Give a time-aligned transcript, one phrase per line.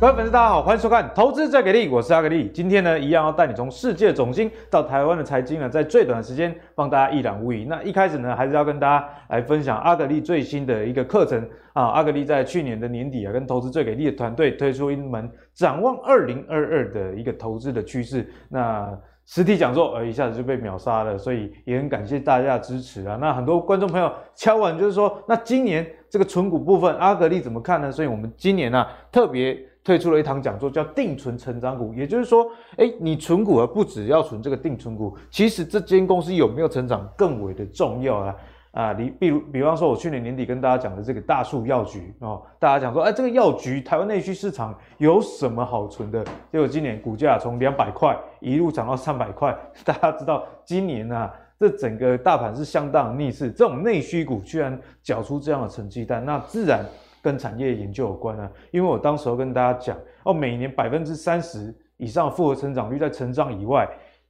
[0.00, 2.50] 各位粉丝，大家好，欢迎收看《投资最给力》，我是阿格力。
[2.54, 7.66] 今天呢，一样要带你从世界总经到台湾的财经呢，在最短的时间帮大家一览无遗。
[7.66, 11.88] 那一开始呢，还是要跟大家来分享阿格力最新的一个课程啊。
[11.88, 18.26] 阿格力在去年的年底啊，跟投资最给力的团队推出一门展望二零二二的一个投资的趋势。
[18.48, 23.18] 那实体讲座呃一下子就被秒杀了，所以也很感谢大家的支持啊。
[23.20, 27.92] 那很多观众朋友敲碗就是说，那今年这个存股部分阿格力怎么看呢？
[27.92, 29.62] 所以我们今年呢、啊、特别。
[29.82, 38.36] 推出了一堂讲座，叫定存成长股，也就是说，诶，你存股而不只要存这个定存股，其实这间公司有没有成长更为的重要啊！
[38.72, 46.22] 啊，你比如，比方说，我去年年底跟大家讲的这个大树药局哦，大家讲说，哎，这个药局台湾内需市场有什么好存的？
[46.52, 56.84] 结果今年股价从两百块一路涨到三百块，大家知道今年啊，这整个大盘是相当逆势，这种内需股居然缴出这样的成绩单，那自然。
[57.22, 63.88] 跟产业研究有关啊，因为我当时候跟大家讲哦，每年百分之三十以上复合成长率在成长以外，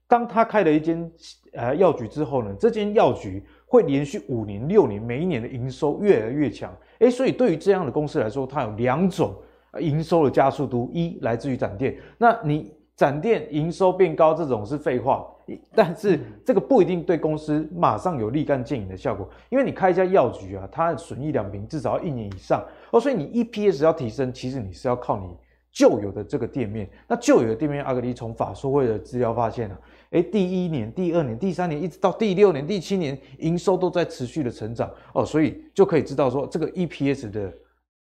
[0.08, 1.10] 当他开了一间
[1.52, 6.72] 呃药局之后呢，这间药局会连续五年、六年，每一年的营收越来越强。
[6.98, 9.34] 诶，所以对于这样的公司来说，它有两种
[9.78, 15.26] 营收的加速度，一来自于展店，那你展店营收变高，这种是废话。
[15.74, 25.36] 但是这个不一定对公司马上有立竿见影的效果，因为你开一家药局啊，它的损益两平至少要一年以上哦，所以你 EPS 要提升，其实你是要靠你
[25.70, 26.88] 旧有的这个店面。
[27.08, 29.78] 那旧有的店面，阿格力从法说会的资料发现啊，
[30.10, 37.52] 诶，第一年、第二年、第三年，一直到第六年、第七年，营收都在持续的成长哦，所以就可以知道说这个 EPS 的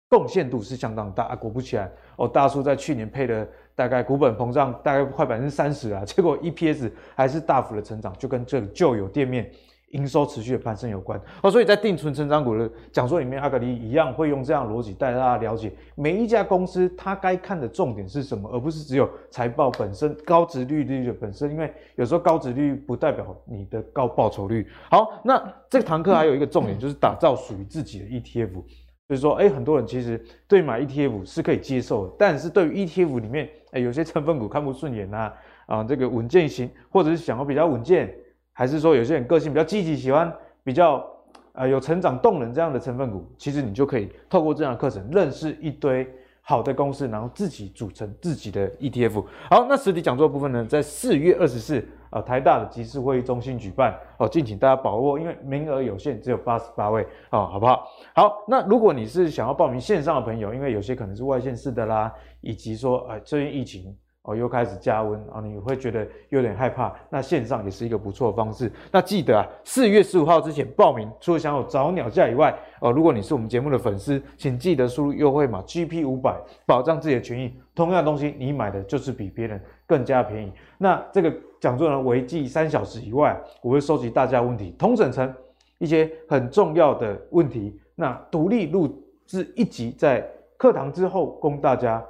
[0.09, 1.37] 贡献度是相当大啊。
[1.37, 3.49] 果不其然哦，大叔在去年配的。
[3.79, 9.49] 大概股本膨胀大概快百分之三十啊，结果 EPS 还是大幅的成长，就跟这个旧有店面
[9.91, 11.51] 营收持续的攀升有关哦。
[11.51, 24.67] 所以在定存成长股的讲座里面，阿格里一样会用这样的逻辑带大家了解每一家公司它该看的重点是什么，而不是只有财报本身高值利率的本身，因为有时候高值利率不代表你的高报酬率。
[24.91, 28.63] 好，那这堂课还有一个重点就是打造属于自己的 ETF。
[29.09, 35.33] 就是说，哎，很多人其实对买 ETF 是可以接受的，但是对于 ETF 里面，哎，有些成分股看不顺眼呐、
[35.65, 38.15] 啊，啊，这个稳健型，或者是想要比较稳健，
[38.59, 40.33] 还是说有些人个性比较积极，喜欢
[40.65, 41.09] 比较
[41.53, 46.05] 呃有成长动能这样的成分股，其实你就可以透过这样的课程认识一堆
[46.41, 49.25] 好的公司，然后自己组成自己的 ETF。
[49.49, 51.87] 好，那实体讲座部分呢，在四月二十四。
[52.11, 57.87] 啊，台大的集思会议中心举办哦，敬请大家把握，因为名额有限，只有八十八位哦，好不好？
[58.15, 68.71] 好，那如果你是想要报名线上的朋友，因为有些可能是外县市的啦，以及说，哎，最近疫情哦又开始加温啊，你会觉得有点害怕，那线上也是一个不错的方式。
[68.91, 76.37] 那记得啊，四月十五号之前报名，除了享有早鸟价以外，哦，如果你是我们节目的粉丝，请记得输入优惠码 GP 五百，
[76.67, 77.55] 保障自己的权益。
[77.75, 80.53] 同样的东西，你买的就是比别人更加便宜。
[80.79, 81.33] 那这个。
[81.61, 85.35] 讲座呢，为期三小时以外，我会收集大家问题，统整成
[85.79, 88.89] 一些很重要的问题，那独立录
[89.27, 90.25] 制一集，在
[90.57, 92.01] 课堂之后供大家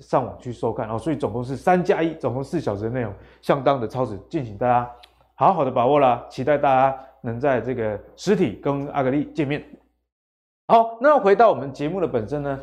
[0.00, 0.98] 上网去收看哦。
[0.98, 4.90] 所以总共是三加一，总共四小时的内容，相当的超值，敬请大家
[5.34, 6.24] 好好的把握啦。
[6.28, 9.64] 期待大家能在这个实体跟阿格力见面。
[10.66, 12.58] 好，那回到我们节目的本身呢？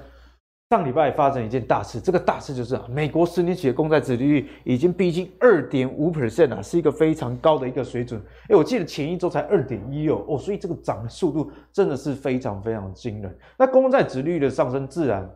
[0.71, 8.19] 上礼拜发生一件大事，这个大事就是啊，美国十年期的公债殖利率已经逼近二点五 percent 啊，是一个非常高的一个水准。
[8.49, 13.37] 哎，我记得前一周才二点一哦，哦，所以这个涨的速度真的是非常非常惊人。
[13.59, 15.29] 那公债殖利率的上升，自然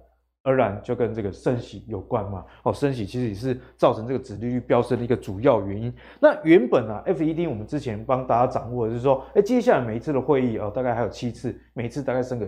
[0.49, 2.43] 而然就跟这个升息有关嘛。
[2.63, 5.93] 哦，升息其实也是造成这个殖利率飙升的一个主要原因。
[6.19, 12.47] 那原本啊，FED 我们之前帮大家掌握的就是说，哎，接下来每一次的会议哦，大概还有七次，每次大概升个。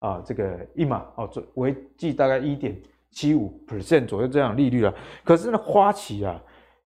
[0.00, 2.76] 啊，这个一码哦，这为计大概一点
[3.10, 4.92] 七五 percent 左右这样利率啊。
[5.24, 6.38] 可是呢，花旗啊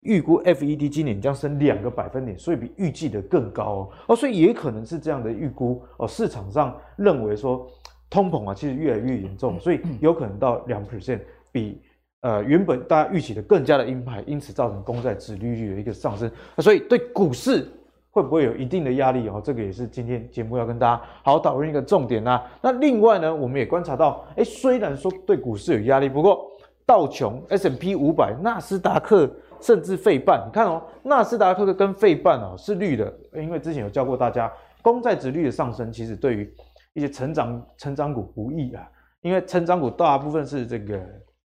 [0.01, 3.89] 预估 FED 今年将升两个百分点，所以比预计的更高哦。
[4.09, 6.07] 哦，所以也可能是这样的预估哦。
[6.07, 7.67] 市场上认为说
[8.09, 11.19] 通膨啊，其实越来越严重，所以有可能到两 percent，
[11.51, 11.81] 比
[12.21, 16.29] 呃原本大家预期的更加的鹰派，因此造成公债殖利率的一个上升。
[16.57, 17.67] 所以对股市。
[18.11, 19.39] 会不会有一定的压力哦？
[19.41, 22.43] 这个也是今天节目要跟大家好好讨论一个重点啊。
[22.59, 26.43] 那另外呢，我们也观察到，诶，虽然说对股市有压力，不过
[26.87, 29.29] 道琼、S&P 五百、纳斯达克
[29.61, 34.51] 甚至费半，你看哦，纳斯达克跟费半哦是绿的，因为之前有教过大家，
[34.81, 36.51] 公债殖率的上升其实对于
[36.99, 38.85] 一些成长成长股不易啊，
[39.21, 40.99] 因为成长股大部分是这个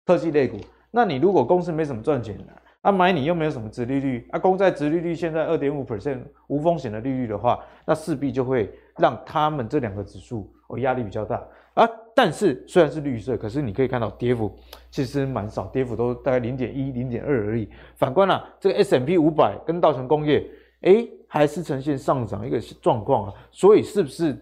[0.05, 0.57] 科技类股，
[0.91, 2.43] 那你如果公司没什么赚钱的。
[2.81, 11.45] 啊，买你又没有什么殖利率，啊，公债殖利率现在二点五 percent 无风险的利率的话，那势必就会让他们这两个指数哦压力比较大。
[11.73, 11.85] 啊，
[12.15, 14.49] 但是虽然是绿色，可是你可以看到跌幅
[14.91, 17.69] 其实蛮少，跌幅都大概零点一、零点二而已。
[17.97, 20.49] 反观啊，这个 S M P 五百跟道琼工业，
[20.83, 23.33] 哎，还是呈现上涨一个状况啊。
[23.51, 24.41] 所以是不是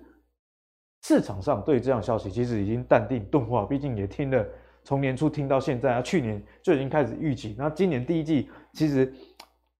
[1.03, 3.65] 市场上对这样消息其实已经淡定钝化？
[3.65, 4.45] 毕竟也听了
[4.83, 9.13] 从年初听到现在啊，去年就已经开始预警，那今年第一季其实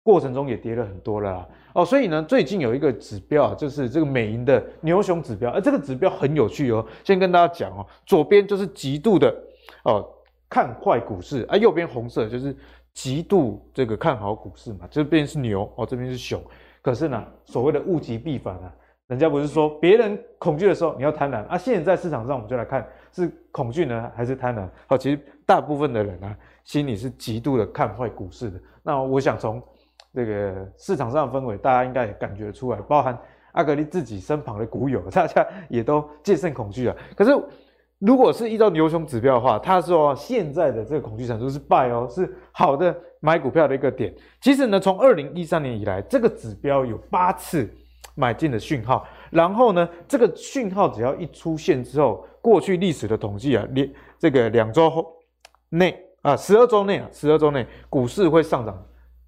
[0.04, 1.48] 过程中也跌了很多了啦。
[1.74, 6.86] 哦，所以呢，最近有一个指标啊，就是这个美银的牛熊指标，而这个指标很有趣哦。
[7.04, 9.36] 先跟大家讲哦，左边就是极度的
[9.84, 10.08] 哦
[10.50, 12.56] 看坏股市，啊，右边红色就是
[12.94, 14.88] 极度这个看好股市嘛。
[14.90, 16.42] 这边是牛哦，这边是熊。
[16.81, 18.74] 可是呢，所谓的物极必反啊，
[19.07, 21.57] 人家不是说别人恐惧的时候你要贪婪啊？
[21.57, 24.68] 现在市场上，我们就来看是恐惧呢还是贪婪？
[24.86, 28.59] 好，其实大部分的人啊，心里是极度的看坏股市的。
[28.83, 29.63] 那我想从
[30.13, 33.18] 这个市场上的氛围，大家应该也感觉出来，包含
[33.54, 36.95] 阿格力自己身旁的股友， 大家也都戒慎恐惧啊。
[37.15, 37.31] 可是，
[38.00, 44.13] 如果是依照牛熊指标的话，他说现在的这个恐惧程度是败哦，是好的买股票的一个点。
[44.42, 47.69] 其实呢，从二零一三年以来，这个指标有八次
[48.18, 53.88] 买进的讯号，然后呢，这个讯号只要一出现之后，过去历史的统计啊，两
[54.18, 54.92] 这个两周
[55.69, 58.84] 内啊，十二周内啊，十二周内股市会上涨。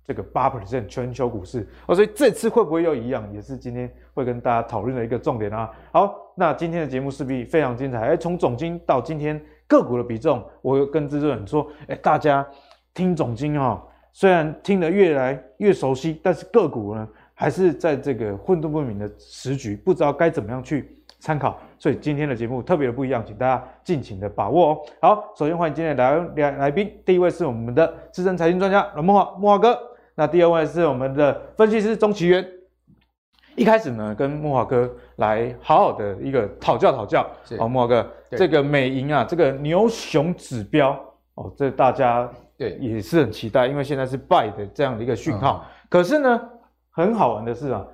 [0.05, 5.69] 这个八 percent 全球股市哦，所以这次会不会又一样，也是今天会跟大家讨论的一个重点啊。
[5.91, 7.99] 好，那今天的节目势必非常精彩。
[7.99, 12.43] 哎，从总经到今天个股的比重，我跟制作人说，哎，大家
[12.91, 17.07] 听总经啊、哦，虽然听得越来越熟悉，但是个股呢，
[17.39, 21.57] 还是在这个混沌不明的时局，不知道该怎么样去参考。
[21.77, 24.79] 所以今天的节目特别的不一样，请大家尽情的把握哦。
[25.01, 29.79] 好，首先欢迎今天的来来来宾，第一位是我们的资深财经专家阮慕驊，慕驊哥。
[30.15, 32.45] 那第二位是我们的分析师钟奇源。
[33.55, 37.25] 一开始呢，跟慕驊哥来好好的一个讨教讨教。
[37.57, 40.91] 好，慕驊哥，这个美银啊，这个牛熊指标
[41.35, 45.65] 哦，这大家对也是很期待，因为现在是 buy 的这样的一个讯号。
[45.65, 46.41] 嗯、可是呢，
[46.99, 47.85] 很好玩的是啊，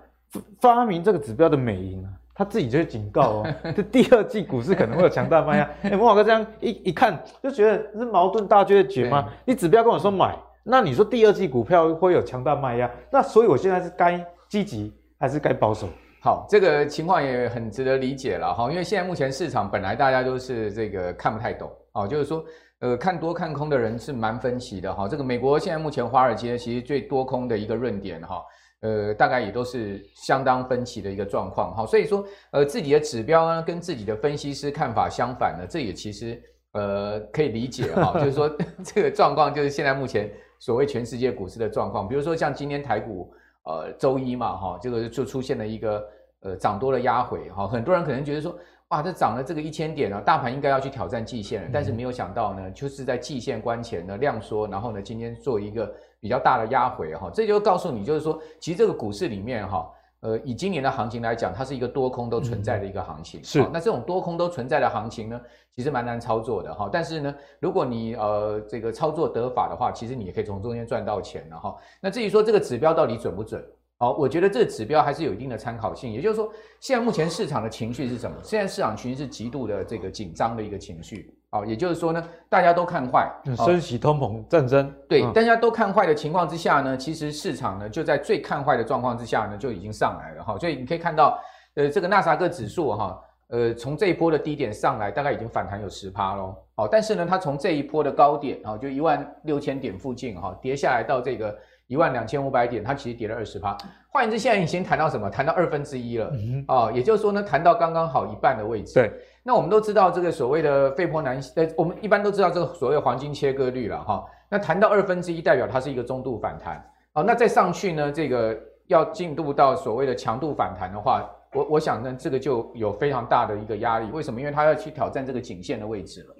[0.59, 5.69] 发明这个指标的美银啊，他自己就会警告哦， 这第二季股市可能会有强大卖压。
[5.83, 9.29] 哎，慕驊哥这样一一看就觉得是矛盾大决绝吗？
[9.45, 10.35] 你指标跟我说买。
[10.67, 14.19] 那你说第二季股票会有强大卖压，那所以我现在是该
[14.49, 15.87] 积极还是该保守？
[16.19, 22.43] 好，这个情况也很值得理解了哈，因为现在目前市场本来大家都是这个看不太懂啊，就是说
[22.79, 25.07] 呃看多看空的人是蛮分歧的哈。
[25.07, 28.41] 这个美国现在目前华尔街其实最多空的一个论点哈，
[28.81, 31.75] 呃大概也都是相当分歧的一个状况。
[31.75, 36.41] 哈，所以说呃自己的指标呢跟自己的分析师看法相反呢，这也其实
[36.73, 38.49] 呃可以理解哈， 就是说
[38.83, 40.31] 这个状况就是现在目前。
[40.57, 43.29] 所谓全世界股市的状况，比如说像今天台股，
[43.65, 46.07] 呃，周一嘛，哈，这个就出现了一个
[46.39, 48.57] 呃涨多了压回，哈，很多人可能觉得说，
[48.87, 55.93] 哇，这涨了这个一千点啊，大盘应该要去挑战季线了，但是没有想到呢，就是在季线关前呢量缩，然后呢今天做一个
[56.25, 59.87] 比较大的压回，哈，这就告诉你，就是说，其实这个股市里面，哈。
[60.21, 63.41] 呃，以今年的行情来讲，它是一个多空都存在的一个行情。
[63.41, 65.39] 嗯、是、哦，那这种多空都存在的行情呢，
[65.71, 66.89] 其实蛮难操作的哈、哦。
[66.91, 71.77] 但是呢，如果你呃这个操作得法的话，其实你也可以从中间赚到钱的哈、哦。
[72.01, 73.63] 那至于说这个指标到底准不准？
[73.97, 76.11] 好、哦，我觉得这个指标还是有一定的参考性。
[76.11, 78.37] 也就是说，现在目前市场的情绪是什么？
[78.43, 81.33] 现在市场情绪是极度的这个紧张的一个情绪。
[81.49, 91.39] 好，也就是说呢，大家都看坏，升息、通膨、战争，对，大家都看坏的情况之下呢，其实市场呢就在最看坏的状况之下呢就已经上来了哈，所以你可以看到，
[91.75, 103.77] 呃，这个纳斯达克指数哈，呃，从这一波的低点上来，大概已经反弹有十趴喽，好，但是呢，它从这一波的高点啊，就一万六千点附近哈，跌下来到这个一万两千五百点，它其实跌了二十趴，
[104.09, 105.29] 换言之，现在已经谈到什么？
[105.29, 106.31] 谈到二分之一了，
[106.67, 109.11] 啊，也就是说呢，谈到刚刚好一半的位置，对。
[109.43, 114.25] 那我们都知道这个所谓的费波南呃，我们一般都知道这个所谓的黄金切割率了哈。
[114.49, 116.83] 那谈到二分之一，代表它是一个中度反弹。
[117.13, 124.09] 好，那再上去呢，这个要进入到所谓的强度反弹的话，我我想呢，这个就有非常大的一个压力。
[124.11, 124.39] 为什么？
[124.39, 126.34] 因为它要去挑战这个颈线的位置了。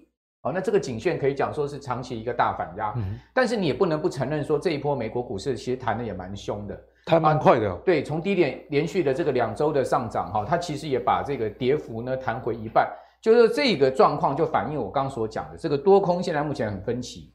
[0.45, 2.93] 好，那这个颈线可以讲说是长期一个大反压。
[2.97, 3.17] 嗯。
[3.33, 6.79] 但是你也不能不承认说，这一波美国股市其实弹的也蛮凶的。
[7.03, 12.87] 弹蛮快的，哦，对，从低点连续的这个两周的上涨，哈，它其实也把这个跌幅呢弹回一半，
[13.21, 17.33] 就是这个状况就反映我刚刚所讲的这个多空现在目前很分歧，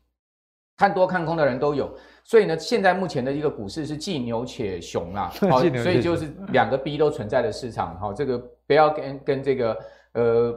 [0.76, 1.92] 看多看空的人都有，
[2.24, 9.76] 所以呢，现在目前的一个股市是既牛且熊啦， 好，所以就是两个 B 都存在的市场，哈，这个不要跟跟这个
[10.14, 10.54] 呃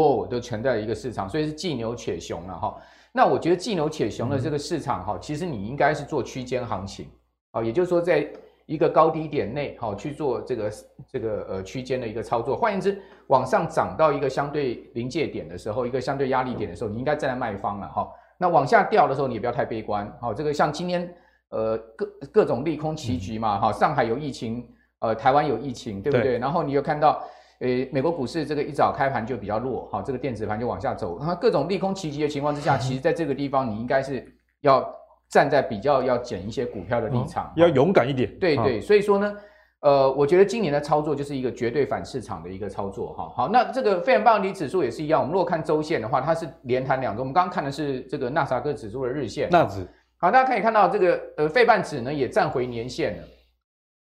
[0.00, 2.76] bull 都存在一个市场，所以是既牛且熊了哈。
[3.12, 7.08] 那我觉得既牛且熊的这个市场哈，嗯，其实你应该是做区间行情，
[7.50, 8.26] 啊，也就是说在。
[8.66, 10.72] 一个高低点内，好去做这个
[11.10, 12.56] 这个呃区间的一个操作。
[12.56, 18.08] 换言之，往上涨到一个相对临界点的时候，一个相对压力点的时候，你应该站在卖方了哈。
[18.38, 20.08] 那往下掉的时候，你也不要太悲观。
[20.20, 21.12] 好，这个像今天
[21.48, 24.64] 呃各各种利空齐局嘛，哈，上海有疫情，
[25.00, 26.18] 呃，台湾有疫情，对不？
[26.18, 27.20] 对，然后你又看到，
[27.60, 31.18] 呃，美国股市这个一早开盘就比较弱，好，这个电子盘就往下走。
[31.20, 34.26] 那各种利空齐集的情况之下，其实在这个地方你应该是
[34.62, 34.94] 要。
[35.32, 38.28] 站在比较要减一些股票的立场，嗯、要勇敢一点。
[38.40, 39.36] 对对，所以说呢，
[39.78, 43.32] 呃，我觉得今年的操作就是一个绝对反市场的一个操作哈。
[43.36, 45.20] 好，那这个费城半导体指数也是一样。
[45.20, 47.22] 我们如果看周线的话，它是连弹两周。
[47.22, 49.48] 我们刚刚看的是这个纳斯达克指数的日线。
[49.50, 49.86] 纳指。
[50.16, 53.22] 好，大家可以看到这个呃费半指呢也站回年线了。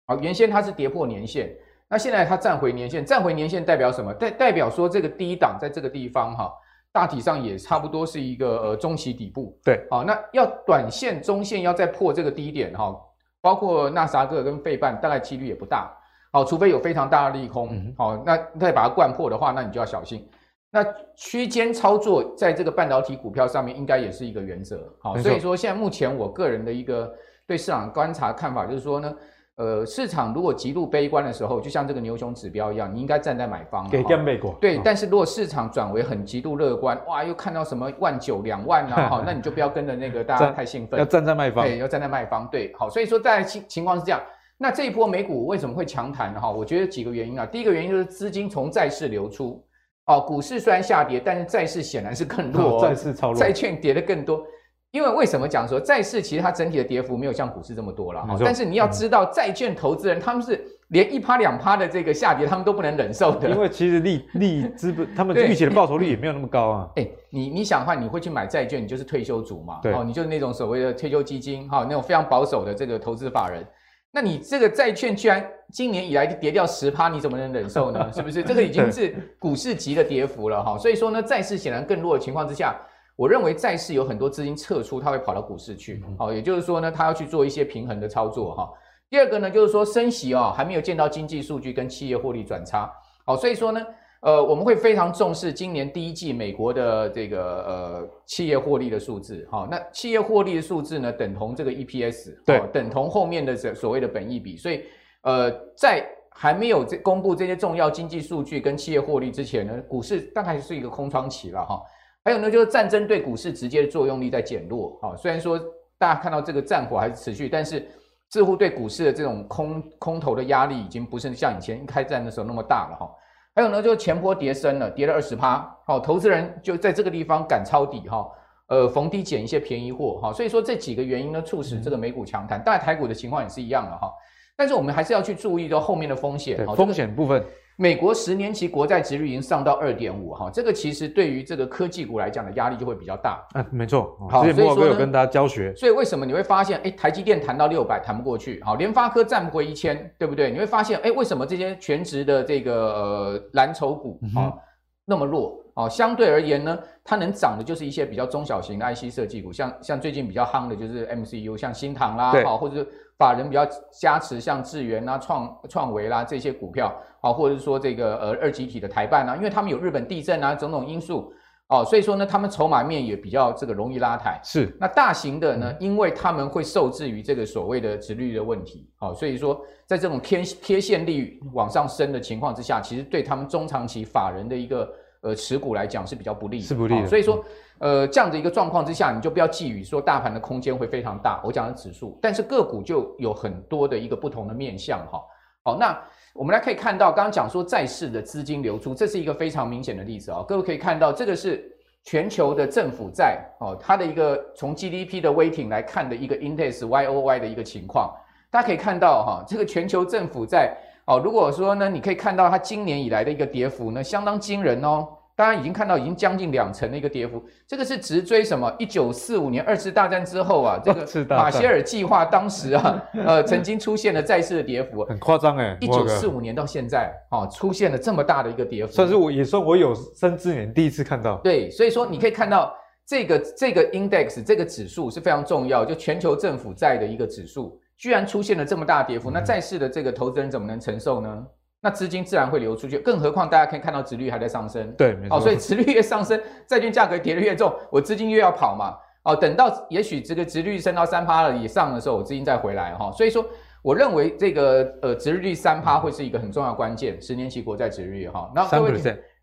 [0.09, 1.51] 好，原先它是跌破年线，
[1.89, 4.13] 那现在它站回年线，站回年线代表什么？
[4.15, 6.53] 代代表说这个低档在这个地方哈。
[6.93, 12.97] 大体上也差不多是一个呃中期底部，对，好，那要短线、中线要再破这个低点哈，
[13.43, 15.95] 包括纳斯达克跟费半，大概几率也不大，
[16.33, 20.27] 好，除非有非常大的利空，好，那再把它灌破的话，那你就要小心。
[20.71, 20.83] 那
[21.17, 27.15] 区间操作在这个半导体股票上面，应该也是一个原则，好，所以说现在目前我个人的一个
[27.47, 29.15] 对市场观察看法就是说呢。
[29.57, 33.89] 呃，市场如果极度悲观的时候，就像这个牛熊指标一样，你应该站在买方。
[33.89, 34.53] 给降美国。
[34.61, 41.01] 对，但是如果市场转为很极度乐观，哇，又看到什么万九两万啊， 好，那你就不要跟着那个大家太兴奋。
[41.01, 41.65] 要站在卖方。
[41.65, 42.47] 对，要站在卖方。
[42.49, 44.21] 对，好，所以说在情情况是这样。
[44.59, 46.41] 那这一波美股为什么会强弹呢？
[46.41, 47.47] 哈，我觉得几个原因啊。
[47.47, 49.65] 第一个原因就是资金从债市流出。
[50.05, 52.81] 哦，股市虽然下跌，但是债市显然是更弱。
[52.83, 53.41] 债市超弱。
[53.41, 54.47] 债券跌得更多。
[54.93, 66.89] 因为为什么讲说债市其实它整体的跌幅没有像股市这么多了，错但是你要知道债券投资人他们是连一趴两趴的这个下跌他们都不能忍受的，因为其实利利资本他们预期的报酬率也没有那么高啊。
[66.97, 73.67] 哎，你你想的话，你会去买债券，你就是退休族嘛，哦，你就是那种所谓的退休基金哈，那种非常保守的这个投资法人，
[74.13, 78.11] 那你这个债券居然今年以来就跌掉十趴，你怎么能忍受呢？
[78.15, 78.43] 是不是？
[78.43, 82.75] 这个已经是股市级的跌幅了哈，所以说呢，债市显然更弱的情况之下。
[83.17, 88.71] 我认为债市有很多资金撤出，它会跑到股市去，好，也就是说呢，它要去做一些平衡的操作哈。
[89.09, 92.93] 第二个呢，就是说升息哦，还没有见到经济数据跟企业获利转差，
[93.25, 93.81] 好，所以说呢，
[94.21, 104.83] 呃，我们会非常重视今年第一季美国的这个呃企业获利的数字，好，那企业获利的数字呢，等同这个 EPS，对，等同后面的这所谓的本益比，所以
[105.23, 111.81] 呃，在还没有这公布这些重要经济数据跟企业获利之前呢，股市大概是一个空窗期了哈。
[112.27, 115.57] 还有呢，就是战争对股市直接的作用力在减弱，哈，虽然说
[115.97, 117.87] 大家看到这个战火还是持续，但是
[118.31, 123.09] 似乎对股市的这种空空头的压力已经不是像以前一开战的时候那么大了，哈。
[123.55, 128.29] 还有呢，就是前波跌深了，跌了二十趴，好，投资人就在这个地方赶抄底，哈，
[128.67, 134.13] 呃，逢低捡一些便宜货，哈，所以说这几个原因呢，促使这个美股强弹，当然台股的情况也是一样的，哈，
[134.57, 137.41] 但是我们还是要去注意到后面的风险，风险部分。
[137.79, 143.47] 美国十年期国债值率已经上到二点五哈，这个其实对于这个科技股来讲的压力就会比较大。
[143.53, 145.75] 啊，没错，好，之前慕驊哥有跟大家教学。
[145.75, 150.51] 所以为什么你会发现，哎，台积电谈到六百谈不过去，好，联发科站不回一千，对不对？
[150.51, 154.59] 你会发现，哎，为什么这些全值的这个呃蓝筹股啊、哦、
[155.05, 155.63] 那么弱？
[155.75, 166.91] 哦，相对而言呢，它能涨的就是一些比较中小型的 IC 设计股，像像最近比较夯的就是 MCU，像新唐啦，好，或者是法人比较加持，像智源啦、创创维啦这些股票，
[167.27, 171.33] 好，或者是说这个呃二级体的台办啊，因为他们有日本地震啊种种因素，
[171.67, 174.41] 哦，所以说呢，他们筹码面也比较这个容易拉抬。
[174.45, 184.89] 是，那大型的呢，因为他们会受制于这个所谓的殖利率的问题，好，所以说在这种贴贴现率往上升的情况之下，其实对他们中长期法人的一个。
[185.23, 187.03] 呃，持股来讲是比较不利的，是不利的。
[187.03, 187.45] 哦，所以说，
[187.79, 191.41] 呃，这样的一个状况之下，你就不要寄予说大盘的空间会非常大。
[191.43, 195.21] 我讲的指数，但是个股就有很多的一个不同的面向哈。
[195.65, 195.99] 好，那
[196.39, 200.45] 我们来可以看到，刚刚讲说债市的资金流出，这是一个非常明显的例子啊。
[200.47, 201.71] 各位可以看到，这个是
[202.05, 208.15] 全球的政府债哦，它的一个从 GDP 的 weighting 来看的一个 index Y O Y 的一个情况。
[208.51, 210.77] 大家可以看到哈，这个全球政府债
[211.07, 215.09] 哦，如果说呢，你可以看到它今年以来的一个跌幅呢，相当惊人哦。
[215.37, 218.75] 大家已经看到，已经将近两成的一个跌幅，这个是直追什么？
[218.79, 225.77] 一九四五年二次大战之后啊，这个马歇尔计划当时啊， 呃，曾经出现了债市的跌幅，很夸张哎。
[225.79, 231.37] 一九四五年到现在，啊，出现了这么大的一个跌幅，算是我也算我有生之年第一次看到。
[231.45, 232.75] 对，所以说你可以看到
[233.05, 241.47] 这个这个 index 这个指数是非常重要，就全球政府债的一个指数，居然出现了这么大的跌幅，嗯、那债市的这个投资人怎么能承受呢？
[241.87, 245.37] 那资金自然会流出去，更何况大家可以看到殖率还在上升，对，没错。
[245.37, 248.97] 哦，所以殖率越上升，债券价格跌得越重，我资金越要跑嘛。
[249.23, 253.13] 哦，等到也许这个殖率升到三趴了以上的时候，我资金再回来哈。
[253.13, 253.47] 所以说，
[253.83, 258.51] 我认为这个呃，殖率三趴会是一个很重要的关键，十年期国债殖率哈。
[258.53, 258.93] 那各位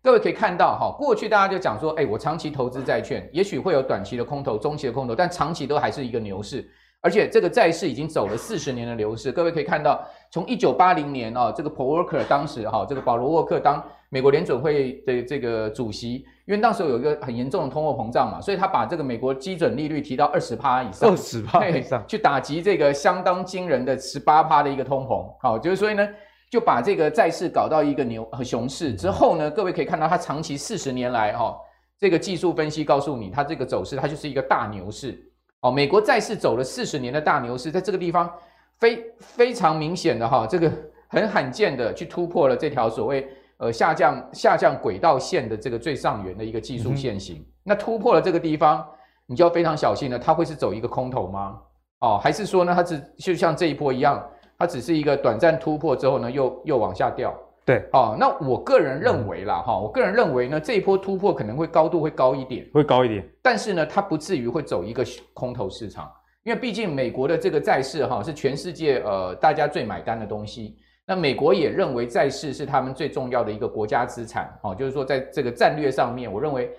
[0.02, 6.68] 各位可以看到哈，过去大家就讲说，哎，我长期投资债券，也许会有短期的空头、中期的空头，但长期都还是一个牛市。
[7.00, 10.02] 而且这个债市已经走了四十年的牛市，各位可以看到，
[10.34, 25.24] 从一九八零年啊，这个 Paul Volcker 当时哈，这个保罗沃克当美国联准会的这个主席，因为当时有一个很严重的通货膨胀嘛，所以他把这个美国基准利率提到二十趴以上，二十趴以上，去打击这个相当惊人的十八趴的一个通膨。
[25.40, 26.04] 好，就是所以呢，
[26.50, 31.56] 就把这个债市搞到一个牛和熊市之后呢，各位可以看到，它长期四十年来哈，
[31.96, 35.16] 这个技术分析告诉你，它这个走势它就是一个大牛市。
[35.60, 38.28] 哦，美国债市走了四十年的大牛市，在这个地方
[38.78, 40.70] 非非常明显的哈，这个
[41.08, 43.26] 很罕见的去突破了这条所谓
[43.58, 47.36] 呃下降下降轨道线的这个最上缘的一个技术线型。
[47.36, 48.86] 嗯、那突破了这个地方，
[49.26, 51.58] 你就要非常小心了，它会是走一个空头吗？
[52.00, 54.22] 哦，还是说呢，它只就像这一波一样，
[54.58, 57.34] 它只是一个短暂突破之后呢，又又往下掉？
[57.64, 65.02] 对，哦，那我个人认为啦，哈、嗯，我个人认为呢，这一波突破可能会高度会高一点，会高一点，但是呢，它不至于会走一个
[65.32, 66.12] 空头市场，
[66.44, 76.70] 因为毕竟美国的这个债市哈是全世界呃大家最买单的东西，那美国也认为债市是他们最重要的一个国家资产，哦，就是说在这个战略上面，我认为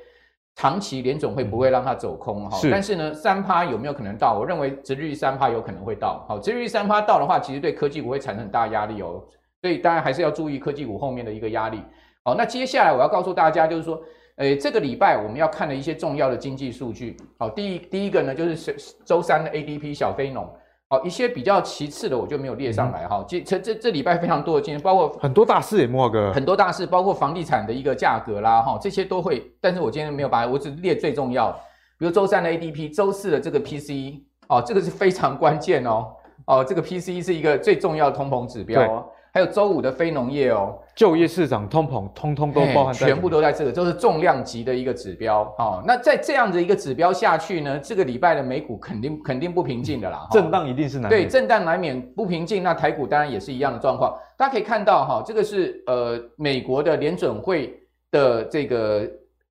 [0.56, 4.38] 长期联总会不会让它走空哈，是但是呢，三趴有没有可能到？
[4.40, 9.22] 我认为殖利率三趴有可能会到，好，殖利率三趴到的话，其实对科技股会产生很大压力哦。
[9.62, 11.82] 所以当然还是要注意科技股后面的一个压力。
[12.24, 14.00] 好，那接下来我要告诉大家，就是说，
[14.38, 17.16] 诶，这个礼拜我们要看的一些重要的经济数据。
[17.38, 18.76] 好，第一第一个呢，就是
[19.06, 20.46] 周三的 ADP 小非农。
[20.90, 23.24] 好，一些比较其次的我就没有列上来哈。
[23.28, 29.42] 这这这这礼拜非常多的今天包括很多大事也莫哥，很多大事，包括房地产的一个价格啦，哈，这些都会。
[29.62, 31.60] 但是我今天没有把，我只列最重要的，
[31.98, 36.14] 比如周三的 ADP，周四的这个 PCE，哦，这个是非常关键哦。
[36.46, 39.06] 哦，这个 PCE 是一个最重要的通膨指标哦。
[39.36, 45.42] 还有周五的非农业哦，就业市场通膨，通通都包含在，全部都在这个，都是重量级的一个指标。
[45.58, 51.24] 哦，那在这样的一个指标下去呢，这个礼拜的美股肯定肯定不平静的啦，震荡一定是难免。
[51.24, 52.64] 对，震荡难免不平静。
[52.64, 54.18] 那台股当然也是一样的状况。
[54.38, 57.78] 大家可以看到哈，这个是呃美国的联准会
[58.12, 59.06] 的这个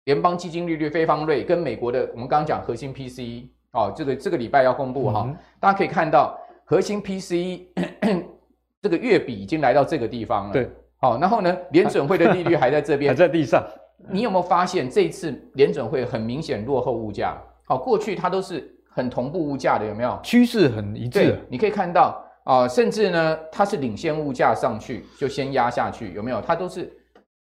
[0.04, 7.66] 联邦基金利率非方瑞跟美国的我们刚刚讲核心 PCE 哦，这个这个礼拜要公布哈，嗯、大家可以看到核心 PCE。
[8.84, 10.68] 这个月比已经来到这个地方了，对，
[10.98, 13.66] 好，然后呢，联准会的利率还在这边，还在地上。
[14.10, 17.42] 你有没有发现这次联准会很明显落后物价？
[17.64, 20.20] 好，过去它都是很同步物价的，有没有？
[20.22, 21.18] 趋势很一致。
[21.18, 26.42] 对，你可以看到啊、呃，甚至呢，它是领先物价上去就先压下去，有没有？
[26.42, 26.92] 它都是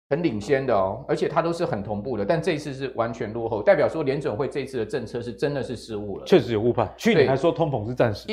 [0.09, 2.25] 很领先的哦，而且它都是很同步的。
[2.25, 6.91] 但这次是完全落后，代表说联准会这次的政策是真的是失误了，确实有误判。
[6.97, 8.25] 去年还说通膨是暂时。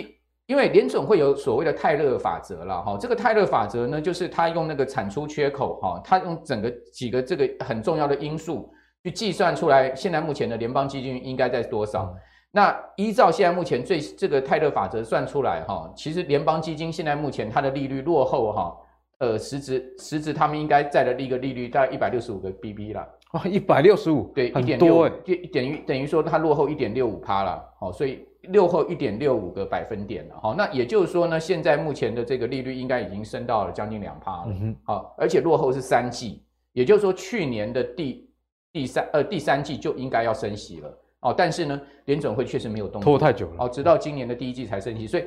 [0.47, 8.71] 因为联准会有所谓的泰勒法则了哈，这个泰勒法则呢，就是他用那个产出缺口哈，他用整个几个这个很重要的因素
[9.03, 12.15] 去计算出来，现在目前的联邦基金应该在多少？
[12.51, 18.77] 那依照现在目前最这个泰勒法则算出来哈，其实联邦基金现在目前它的利率落后哈，
[19.21, 23.09] 呃，实质实质他们应该在的一个利率大概一百六十五个 BB 了。
[23.33, 28.29] 哇，一百六十五，对，一点六，就等于等于说它落后一点六五趴了，好，所以。
[28.49, 38.29] 落后一点六五个百分点了，哈，那也就是说呢，现在目前的这个利率应该已经升到了将近两趴了，嗯、哼而且落后是三季，也就是说去年的第
[38.73, 45.25] 第三呃第三季就应该要升息了，哦，但是呢，联准会确实没有动，拖太久了，哦，直到今年的第一季才升息，所以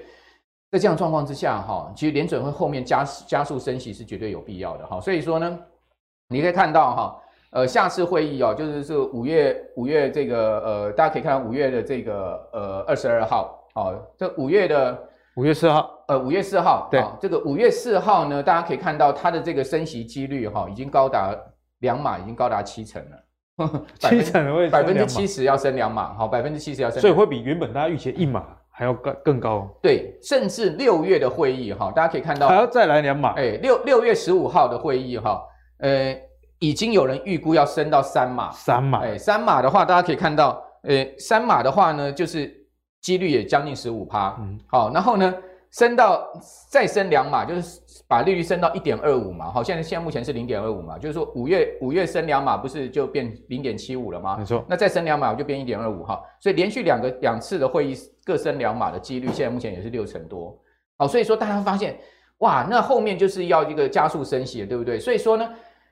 [0.71, 5.59] 在这样状况之下，哈，其实联准会后面加加速升息是绝对有必要的，哈，所以说呢，
[6.29, 7.21] 你可以看到哈。
[7.51, 14.97] 呃，下次会议哦，就是是五月五月这个呃，大家可以看到五月的这个呃二十二号，哦，这五月的
[15.37, 21.33] 五月四号，呃五月四号，对，哦、这个五月四号呢，大家可以看到它的这个升息几率哈、哦，已经高达
[21.79, 35.41] 两码，已经高达七成了， 七成会百分之七十要升两码，好，百分之七十要升，所以会比原本大家预期一码还要更更高，对，甚至六月的会议哈、哦，大家可以看到还要再来两码，哎，六六月十五号的会议哈、哦，
[35.79, 36.26] 呃。
[36.59, 42.51] 已经有人预估要升到三码，三码，哎，三码的话，大家可以看到，呃，三码的话呢，就是
[43.01, 45.33] 几率也将近十五趴，嗯，好，然后呢，
[45.71, 46.27] 升到
[46.71, 54.35] 再升两码，就是把利率升到一点二五嘛，好，现在现在目前是零点二五嘛，就是说五月五月升两码，不是就变零点七五了吗？
[54.37, 56.03] 没错，那再升两码就变一点二五。
[56.03, 60.57] 哈，所以连续两个两次的会议各升两码的几率，现在目前也是六成多，
[60.97, 61.95] 好，所以说大家发现，
[62.39, 64.99] 哇，那后面就是要一个加速升息，对不对？
[64.99, 65.47] 所以说呢。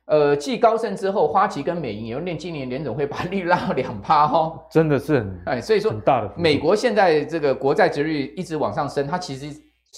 [0.06, 9.48] 呃，继高盛之后，花旗跟美银有念今年联总会把利率拉到两趴哦， 真的是很哎，所以说很大的美国现在这个国债值率一直往上升，它其实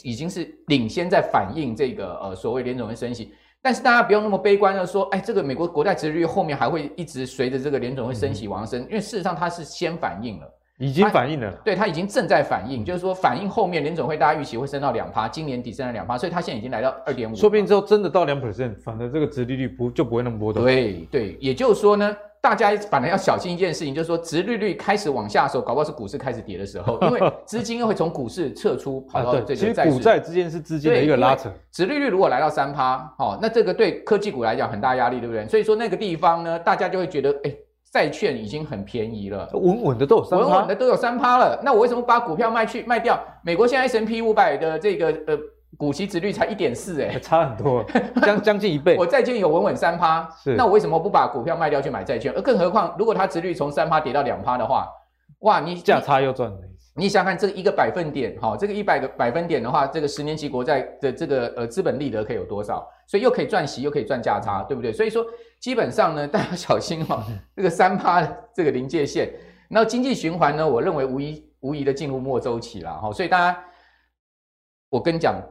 [0.04, 3.34] 已经是领先在反映这个呃所谓联总会升息。
[3.62, 10.50] 但是大家不用那么悲观的说，哎，这个美国国债值率后面还会一直随着这个联总会升息往上升，因为事实上它是先反应了。
[10.79, 17.35] 已经反映了，对，它已经正在反应，就是说反映后面联总会大家预期会升到两趴，今年底升了两趴，所以它现在已经来到二点五。
[17.35, 20.63] 说不定之后真的到两 percent，反正这个殖利率不就不会那么波动。
[20.63, 29.73] 对对，也就是说呢，大家反而要小心一件事情，就是说殖利率开始往下的时候，搞不好是股市开始跌的时候， 因为资金又会从股市撤出，跑到这个债市。
[29.73, 31.51] 其实股债之间是资金的一个拉扯。
[31.71, 35.47] 殖利率如果来到三趴，哦，那这个对科技股来讲很大压力，对不对？
[35.47, 37.51] 所以说那个地方呢，大家就会觉得，哎。
[37.97, 41.60] 债券已经很便宜了，稳稳的都有三趴，稳稳的都有三趴了。
[41.63, 43.19] 那我为什么把股票卖去卖掉？
[43.41, 45.36] 美国现在 S&P 五百的这个呃
[45.75, 47.83] 股息殖率才一点四，哎，差很多，
[48.21, 48.95] 将将近一倍。
[48.99, 50.53] 我债券有稳稳三趴，是。
[50.53, 52.31] 那我为什么不把股票卖掉去买债券？
[52.36, 54.88] 而更何况，如果它殖率从三趴跌到两趴的话，
[55.39, 56.57] 哇，你价差又赚了。
[56.95, 62.88] 你想看这一个百分点，哈，这个一百个百分点的话，这个十年期国债的这个呃资本利得可以有多少？
[63.08, 64.91] 所以又可以赚息，又可以赚价差，对不对？
[64.93, 65.26] 所以说
[65.60, 68.22] 基本上呢， 大家小心哈，这个三趴
[68.54, 69.34] 这个临界线。
[69.70, 73.12] 那经济循环呢，我认为无疑无疑的进入末周期了哈。
[73.12, 73.63] 所以大家，
[74.89, 75.41] 我跟你讲，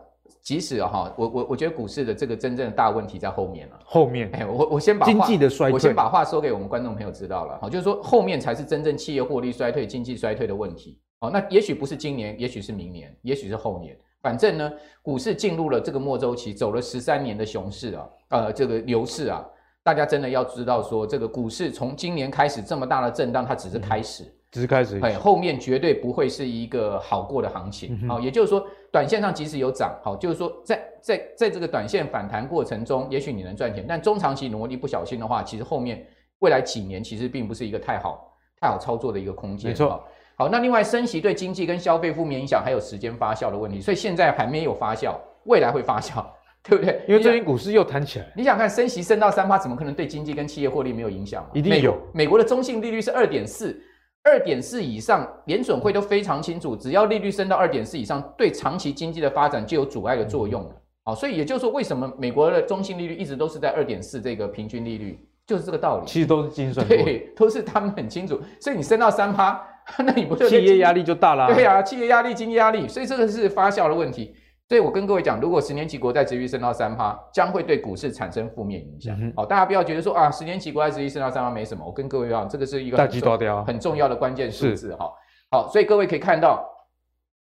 [0.43, 3.81] 即使哈，我我我觉得股市的这个真正的大问题在后面了。
[3.85, 11.01] 后面，哎，我我先把经济的衰退，我先把话说给我们观众朋友知道了哈，就是说后面才是真正企业获利衰退、经济衰退的问题。
[11.21, 13.99] 哦，那也许不是今年，也许是明年，也许是后年。
[14.27, 19.47] 反正呢，股市进入了这个末周期，走了十三年的熊市啊，呃，这个牛市啊，
[19.85, 27.97] 大家真的要知道说，这个股市从今年开始这么大的震荡，它只是开始，嗯、只是开始，哎，后面绝对不会是一个好过的行情。
[28.09, 36.05] 好、嗯哦，也就是说，短线上即使有涨，好、哦，就是说在在在这个短线反弹过程中，也许你能赚钱，但中长期如果你不小心的话，其实后面
[36.41, 39.71] 未来几年其实并不是一个太好太好操作的一个空间。
[39.71, 40.03] 没错。
[40.39, 46.23] 好，那另外升息对经济跟消费负面影响，还有时间发酵的问题，所以现在还没有发酵，未来会发酵，
[46.63, 47.01] 对不对？
[47.09, 48.27] 因为最近股市又弹起来。
[48.37, 51.49] 你想看升息升到三趴，怎么可能对经济跟企业获利没有影响？
[51.55, 51.93] 一定有。
[52.13, 53.81] 美，美国的中性利率是二点四，
[54.23, 60.71] 二点四以上，联准会都非常清楚，只要利率升到二点四以上，对长期经济的发展就有阻碍的作用了。
[61.05, 66.07] 好、嗯，所以也就是说，为什么美国的中性利率一直都是在二点四这个平均利率，就是这个道理。
[66.07, 68.39] 其实都是精算，对，都是他们很清楚。
[68.61, 69.59] 所以你升到三趴。
[70.05, 71.55] 那你不就企业压力就大了？
[71.55, 74.35] 对啊，企业压力、经济压力，所以这个是发酵的问题。
[74.69, 79.15] 所以我跟各位讲，如果十年期国债殖利率升到三趴，将会对股市产生负面影响。
[79.15, 81.87] 好、嗯哦，大家不要觉得说啊，十年期国债殖利率升到三趴没什么。
[81.87, 85.09] 我跟各位讲，这个是一个很重，很重要的关键数字哈。
[85.53, 86.69] 好，所以各位可以看到，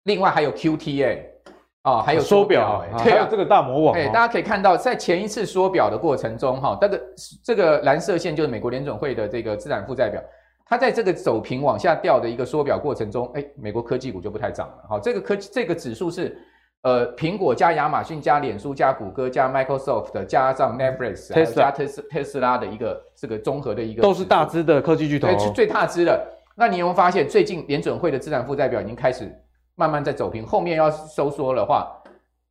[0.03, 1.03] 另外还有 QT
[1.81, 3.95] 啊、哦，还有缩表，啊、对啊，还有这个大魔王。
[3.95, 7.01] 哎，大家可以看到，在前一次缩表的过程中，哈，这个
[7.43, 10.21] 这个蓝色线就是美国联准会的这个资产负债表。
[10.67, 14.84] 它在这个走平往下掉的一个缩表过程中，哎，美国科技股就不太涨了。
[14.89, 16.36] 好，这个科技这个指数是，
[16.82, 26.28] 呃，苹果加亚马逊加脸书加谷歌加 Microsoft 加上 Netflix 加特斯特斯拉的一个这个综合的一个，都是大资的科技巨头，对，是最大资的。
[26.56, 29.32] 那你有没有发现，最近联准会的资产负债表已经开始
[29.75, 31.91] 慢慢在走平，后面要收缩的话，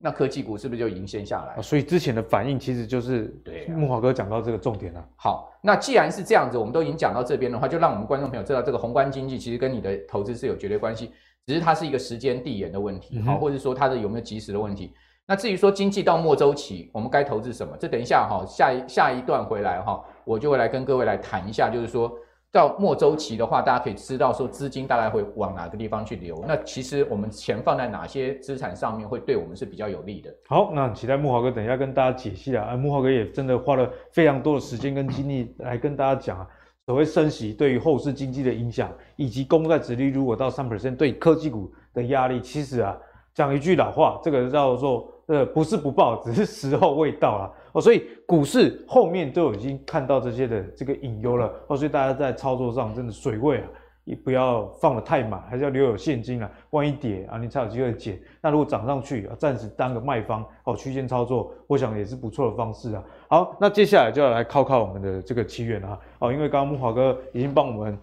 [0.05, 1.63] 那科技股是不是就已经先下来？
[1.63, 5.03] 所以之前的反应其实就是对木华哥讲到这个重点了。
[5.17, 11.11] 好，那既然是这样子，我们都已经讲到这边的话，就让我们观众朋友知道，这个宏观经济其实跟你的投资是有绝对关系，
[11.47, 14.93] 只是它是一个时间递延的问题，好、嗯，或者说它的有没有及时的问题。
[15.27, 17.75] 那至于说经济到末周期，我们该投资什么？
[17.81, 22.13] 这等一下哈，下一下一段回来哈，我就会来跟各位来谈一下，就是说。
[22.55, 26.45] 到末周期的话，大家可以知道说资金大概会往哪个地方去流。
[26.47, 30.33] 那其实我们钱放在哪些资产上面会对我们是比较有利的。
[30.47, 32.77] 好，那期待木华哥等一下跟大家解析啊。
[32.77, 36.47] 木华哥也真的花了非常多的时间跟精力来跟大家讲啊，
[36.87, 42.41] 所谓升息对于后市经济的影响，以及公债殖利率如果到三 percent 对科技股的压力。
[42.41, 42.97] 其实啊，
[43.35, 47.51] 讲一句老话，这个叫做呃不是不报，只是时候未到啊。
[47.75, 53.65] 哦，所以股市后面都已经看到这些的这个隐忧了哦，所以大家在操作上真的水位啊，
[54.05, 58.17] 也不要放得太满，还是要留有现金啊，万一跌啊，你才有机会减。
[58.41, 63.03] 那如果涨上去啊，暂时当个卖方哦，区间操作，我想也是不错的方式啊。
[63.27, 67.99] 好，那接下来就要来考考我们的这个奇缘啊，哦，因为刚刚木华哥已经帮我们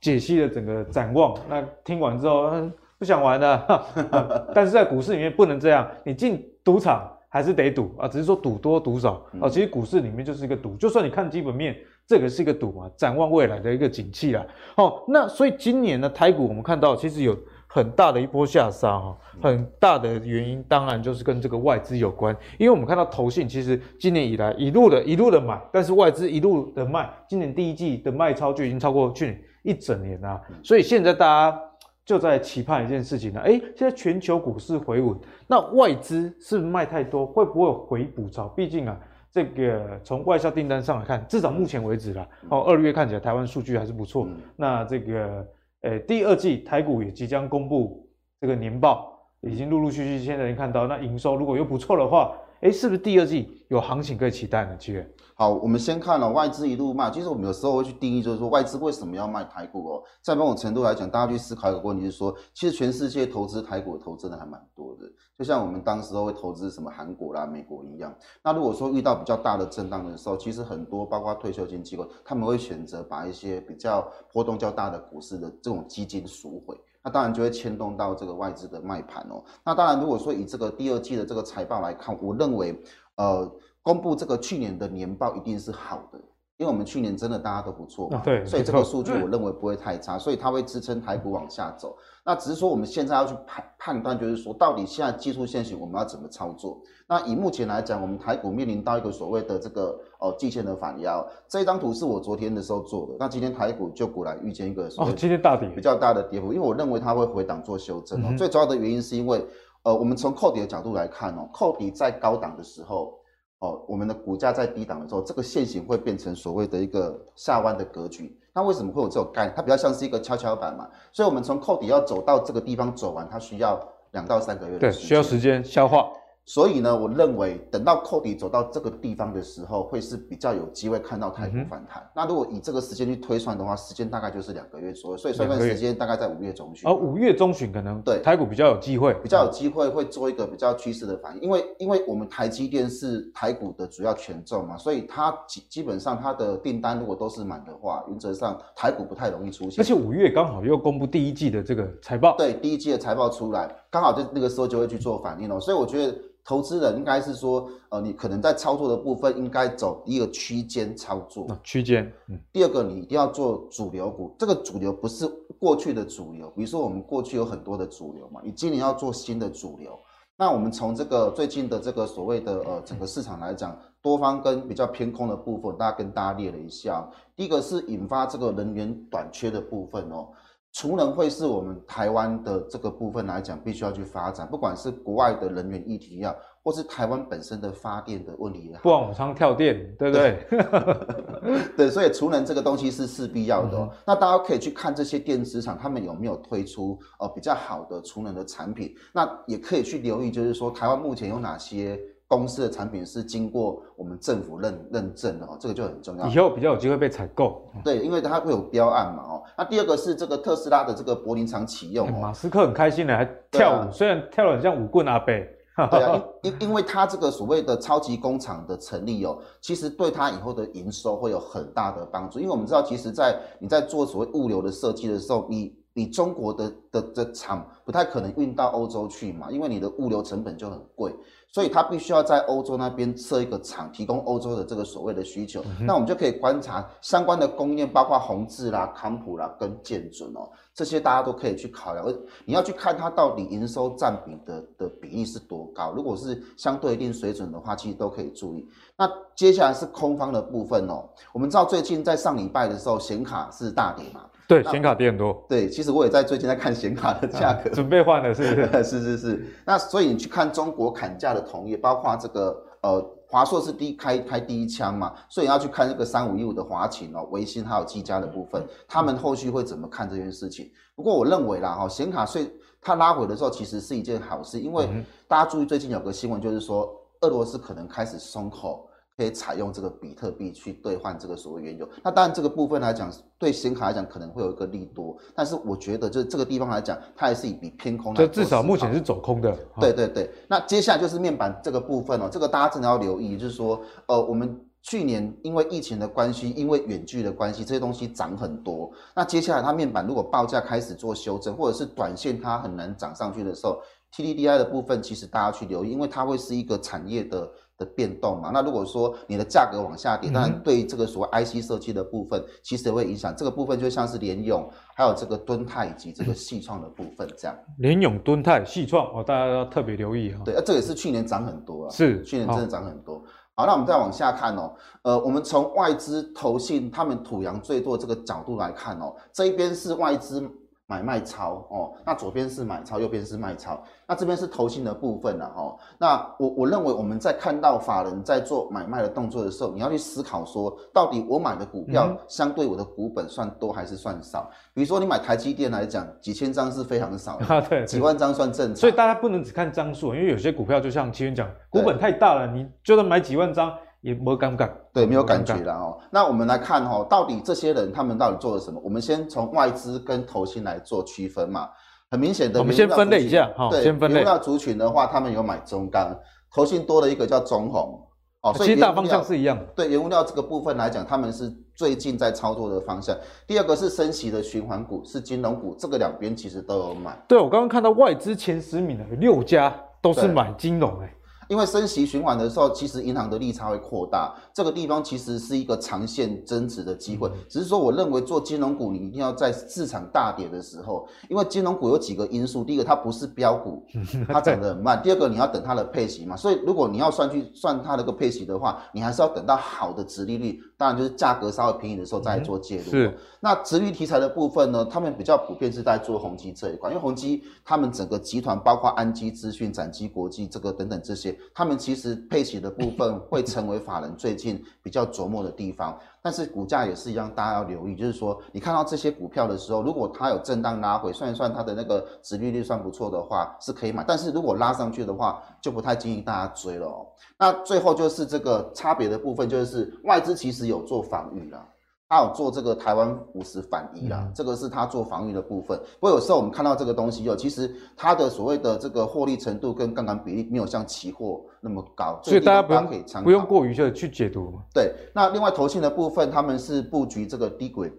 [0.00, 3.84] 解析了整个展望，那听完之后，嗯，不想玩了，
[4.54, 7.10] 但是在股市里面不能这样，你进赌场。
[7.28, 9.48] 还是得赌啊，只是说赌多赌少啊。
[9.48, 14.46] 其实股市里面就是一个赌，就算你看基本面，这个是一个赌嘛，展望未来的一个景气啦。
[14.76, 17.36] 哦，那所以今年呢，台股我们看到其实有
[17.66, 30.40] 很大的一波下杀哈，很大的原因当然就是跟这个外资有关，因为我们看到投信其实今年以来一路的一路的买，但是外资一路的卖，今年第一季的卖超就已经超过去年一整年啦。
[30.62, 31.60] 所以现在大家
[32.06, 33.40] 就在期盼一件事情呢。
[33.40, 35.14] 哎，现在全球股市回稳，
[35.48, 37.26] 那外资是卖太多？
[37.26, 38.48] 会不会回补潮？
[38.50, 38.96] 毕竟啊，
[39.32, 44.26] 这个从外销订单上来看，至少目前为止啦，哦，二月看起来台湾数据还是不错。
[44.28, 45.46] 嗯、那这个，
[45.82, 48.08] 呃，第二季台股也即将公布
[48.40, 50.86] 这个年报，已经陆陆续续现在能看到。
[50.86, 52.36] 那营收如果又不错的话，
[52.66, 54.76] 哎，是不是第二季有行情可以期待呢？
[54.76, 55.08] 七月？
[55.36, 57.08] 好，我们先看了、外资一路卖。
[57.12, 60.02] 其实我们有时候会去定义，就是说外资为什么要卖台股哦？
[60.20, 65.08] 在某种程度来讲，大家去思考一个问题，就是说，其实全世界投资台股的投资的还蛮多的。
[65.38, 68.12] 就像我们当时候会投资什么韩国啦、美国一样。
[68.42, 76.76] 那如果说遇到比较大的震荡的时候，其实很多包括退休金机构，他们会选择把一些比较波动较大的股市的这种基金赎回。
[77.06, 79.42] 那当然就会牵动到这个外资的卖盘哦。
[79.64, 82.82] 那当然，如果说以这个第二季的这个财报来看，我认为，
[83.14, 83.50] 呃。
[83.86, 86.18] 公布这个去年的年报一定是好的，
[86.58, 91.94] 因为我们去年真的大家都不错嘛，对，所以这个数据我认为不会太差，所以它会支撑台股往下走。
[92.24, 96.80] 那只是说我们现在要去判判断，就是说到底现在技术线型我们要怎么操作？
[97.06, 103.12] 那以目前来讲，我们台股面临到一个所谓的这个哦季线的反压，这一张图是我昨天的时候做的。
[103.20, 108.34] 那今天台股就果然遇见一个哦，今天大跌比较大的跌幅，因为我认为它会回档做修正哦。
[108.38, 109.46] 最主要的原因是因为
[109.82, 113.12] 呃，我们从扣底的角度来看哦，扣底在高档的时候。
[113.60, 118.38] 哦，我们的股价在低档的时候，这个线型会变成所谓的一个下弯的格局。
[118.52, 119.54] 那为什么会有这种概念？
[119.56, 120.88] 它比较像是一个跷跷板嘛。
[121.12, 123.80] 所以，我们从扣底要走到这个地方走完，它需要
[124.12, 125.00] 两到三个月的时间。
[125.00, 126.10] 对，需要时间消化。
[126.48, 132.00] 所以呢，我认为等到扣底走到这个地方的时候，会是比较有机会看到台股反弹。
[132.00, 135.16] 嗯、那如果以这个时间去推算的话，时间大概就是两个月左右。
[135.16, 136.88] 所以算算时间大概在五月中旬。
[136.88, 141.42] 而五月中旬可能对台股比较有机会，比较有机会会做一个比较趋势的反应。
[141.42, 149.80] 因为因为我们台积电是台股的主要权重嘛，所以它基基本上它的订单如果都是满的话，原则上台股不太容易出现。
[149.80, 155.58] 而且五月刚好又公布第一季的这个财报，对，第一季的财报出来，刚好就那个时候就会去做反应哦。
[155.58, 156.14] 所以我觉得。
[156.48, 161.44] 投资人应该是说，呃，你可能在操作的部分应该走一个区间操作。
[161.64, 162.38] 区间，嗯。
[162.52, 164.32] 第二个，你一定要做主流股。
[164.38, 165.26] 这个主流不是
[165.58, 169.98] 过去的主流，比如说我们过去有很多的主流嘛，你今年要做新的主流。
[170.36, 177.10] 那我们从这个最近的这个所谓的呃整个市场来讲，多方跟比较偏空的部分，大家跟大家列了一下。
[177.34, 180.28] 第一个是引发这个能源短缺的部分哦。
[180.76, 190.46] 储能会是我们台湾的这个部分来讲，必须要去发展，不管是国外的能源议题啊，或是台湾本身的发电的问题也好，不往常跳电，对不对？
[190.50, 193.88] 对， 对，所以储能这个东西是势必要的哦。
[193.90, 198.94] 嗯、那大家可以去看这些电子厂，他们有没有推出呃比较好的储能的产品？
[199.14, 201.98] 那也可以去留意，就是说台湾目前有哪些。
[202.28, 206.26] 公司的产品是经过我们政府认认证的哦，这个就很重要。
[206.26, 207.62] 以后比较有机会被采购。
[207.84, 209.42] 对，因为它会有标案嘛哦。
[209.56, 212.18] 那第二个是这个特斯拉的这个柏林厂启用哦。
[212.20, 215.48] 马斯克很开心的，还跳舞，啊、虽然跳得很像舞棍阿贝。
[215.90, 222.38] 对啊，因因因为他这个所谓的超级工厂的成立哦，其实对他以后的营收会有很大的帮助。
[222.38, 231.14] 因为我们知道，其实，在你在做所谓物流的设计的时候，你你中国的的的厂不太可能运到欧洲去嘛，因为你的物流成本就很贵。
[231.56, 235.62] 所以它必须要在欧洲那边设一个厂，提供欧洲的这个所谓的需求。
[235.80, 242.04] 嗯、那我们就可以观察相关的供应链，包括宏志啦、康普啦跟建准哦，这些大家都可以去考量。
[242.04, 242.14] 而
[242.44, 248.68] 你要去看它到底营收占比的的比例是多高，如果是相对一定水准的话，其实都可以注意。
[248.94, 254.26] 那接下来是空方的部分哦，我们知道最近在上礼拜的时候，显卡是大跌嘛。
[254.48, 255.44] 对，显卡跌很多。
[255.48, 258.84] 对，其实我也在最近在看显卡的价格，啊、准备换了，是不是？
[258.84, 259.46] 是是是。
[259.64, 270.70] 那所以你去看中国砍价的同业，包括这个呃华硕是第一开开第一枪嘛，所以你要去看这个三五一五的华擎哦、微星还有技嘉的部分，他们后续会怎么看这件事情？
[270.94, 272.48] 不过我认为啦哈，显卡税
[272.80, 274.88] 它拉回的时候其实是一件好事，因为
[275.26, 276.88] 大家注意最近有个新闻就是说，
[277.22, 278.88] 俄罗斯可能开始松口。
[279.16, 288.18] 可以采用这个比特币去兑换这个所谓原油，那当然这个部分来讲，对显卡来讲可能会有一个利多，但是我觉得就是这个地方来讲，它还是以比偏空来。
[288.18, 289.56] 这至少目前是走空的。
[289.80, 298.90] 对对对，那接下来就是面板这个部分哦，这个大家真的要留意，就是说，呃，我们去年因为疫情的关系，因为远距的关系，这些东西涨很多。
[299.14, 303.80] 那接下来它面板如果报价开始做修正，或者是短线它很难涨上去的时候
[304.14, 307.50] ，TDDI 的部分其实大家去留意，因为它会是一个产业的。
[307.78, 313.34] 的变动嘛，那如果说你的价格往下跌，当然对这个所谓 IC 设计的部分，其实也会影响。
[313.36, 317.56] 这个部分就像是联咏，还有这个敦泰以及这个细创的部分这样。
[317.78, 320.40] 联咏、敦泰、细创哦，大家要特别留意哈。
[320.44, 323.22] 对，啊，这也是去年涨很多啊，是去年真的涨很多。
[323.54, 330.46] 好，好，那我们再往下看哦，呃，我们从外资投信他们土洋最多这个角度来看哦，这一边是外资
[330.88, 335.76] 买卖超哦，那左边是买超，右边是卖超，那这边是投信的部分了哦。
[335.98, 344.48] 那我我认为我们在看到法人在做买卖的动作的时候，你要去思考说，到底我买的股票相对我的股本算多还是算少？
[344.72, 348.76] 比如说你买台积电来讲，几千张是非常少的，对，几万张算正常。
[348.76, 353.76] 所以大家不能只看张数，因为有些股票就像奇云讲，股本太大了，你就算买几万张。
[354.06, 355.98] 也没有尴尬，对，没有感觉了哦。
[356.12, 358.80] 那我们来看哈，到底这些人他们到底做了什么？
[358.84, 361.68] 我们先从外资跟投信来做区分嘛。
[362.08, 363.68] 很明显的，我们先分类一下哈。
[363.68, 364.14] 对，先分类。
[364.14, 366.16] 原物料族群的话，他们有买中钢，
[366.54, 368.00] 投信多了一个叫中红。
[368.42, 369.64] 哦，所以其实大方向是一样的。
[369.74, 373.16] 对，原物料这个部分来讲，他们是最近在操作的方向。
[373.44, 377.20] 第二个是升息的循环股，是金融股，这个两边其实都有买。
[377.26, 381.12] 对，我刚刚看到外资前十名的六家都是买金融哎。
[381.48, 387.30] 因为升息循环的时候，其实银行的利差会扩大，这个地方其实是一个长线增值的机会。
[387.48, 393.82] 只是说，我认为做金融股，你一定要在市场大跌的时候，因为金融股有几个因素：第一个，它不是标股，
[394.28, 396.36] 它涨得很慢；第二个，你要等它的配息嘛。
[396.36, 402.84] 所以，如果你要算去算它的个配息的话，你还是要等到好的值利率，当然就是价格稍微便宜的时候再做介入。
[402.84, 403.16] 是。
[403.40, 411.35] 那殖利率题材的部分呢，他们比较普遍是在做宏基这一块，因为宏基他们整个集团包括安基资讯、展基国际这个等等这些。
[411.54, 424.04] 他们其实配息的部分会成为法人最近比较琢磨的地方，但是股价也是一样，大家要留意，就是说你看到这些股票的时候，如果它有震荡拉回，算一算它的那个殖利率算不错的话，是可以买。
[424.06, 427.06] 但是如果拉上去的话，就不太建议大家追了哦。
[427.38, 431.66] 那最后就是这个差别的部分，就是外资其实有做防御了。
[432.08, 435.76] 他有做这个台湾五十反一啦，这个是他做防御的部分。
[435.98, 444.52] 不过有时候我们看到这个东西，就其实它的所谓的这个获利程度跟杠杆比例没有像期货那么高，所以大家不用不用过于的去解读。
[444.72, 447.92] 对，那另外投信的部分，他们是布局这个低轨。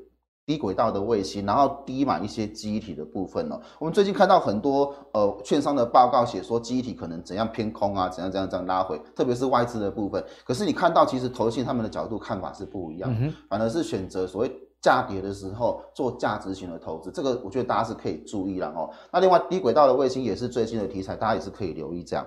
[0.47, 3.59] 低轨道的卫星，然后低买一些记忆体的部分哦。
[3.79, 10.23] 我们最近看到很多呃券商的报告写说记忆体可能怎样偏空啊，怎样怎样怎样拉回，特别是外资的部分。
[10.45, 17.11] 可是你看到其实投信他们的角度看法是不一样，嗯、反而是选择所谓价跌的时候做价值型的投资。
[17.11, 18.89] 这个我觉得大家是可以注意了哦。
[19.11, 22.25] 那另外低轨道的卫星也是最新的题材，大家也是可以留意这样。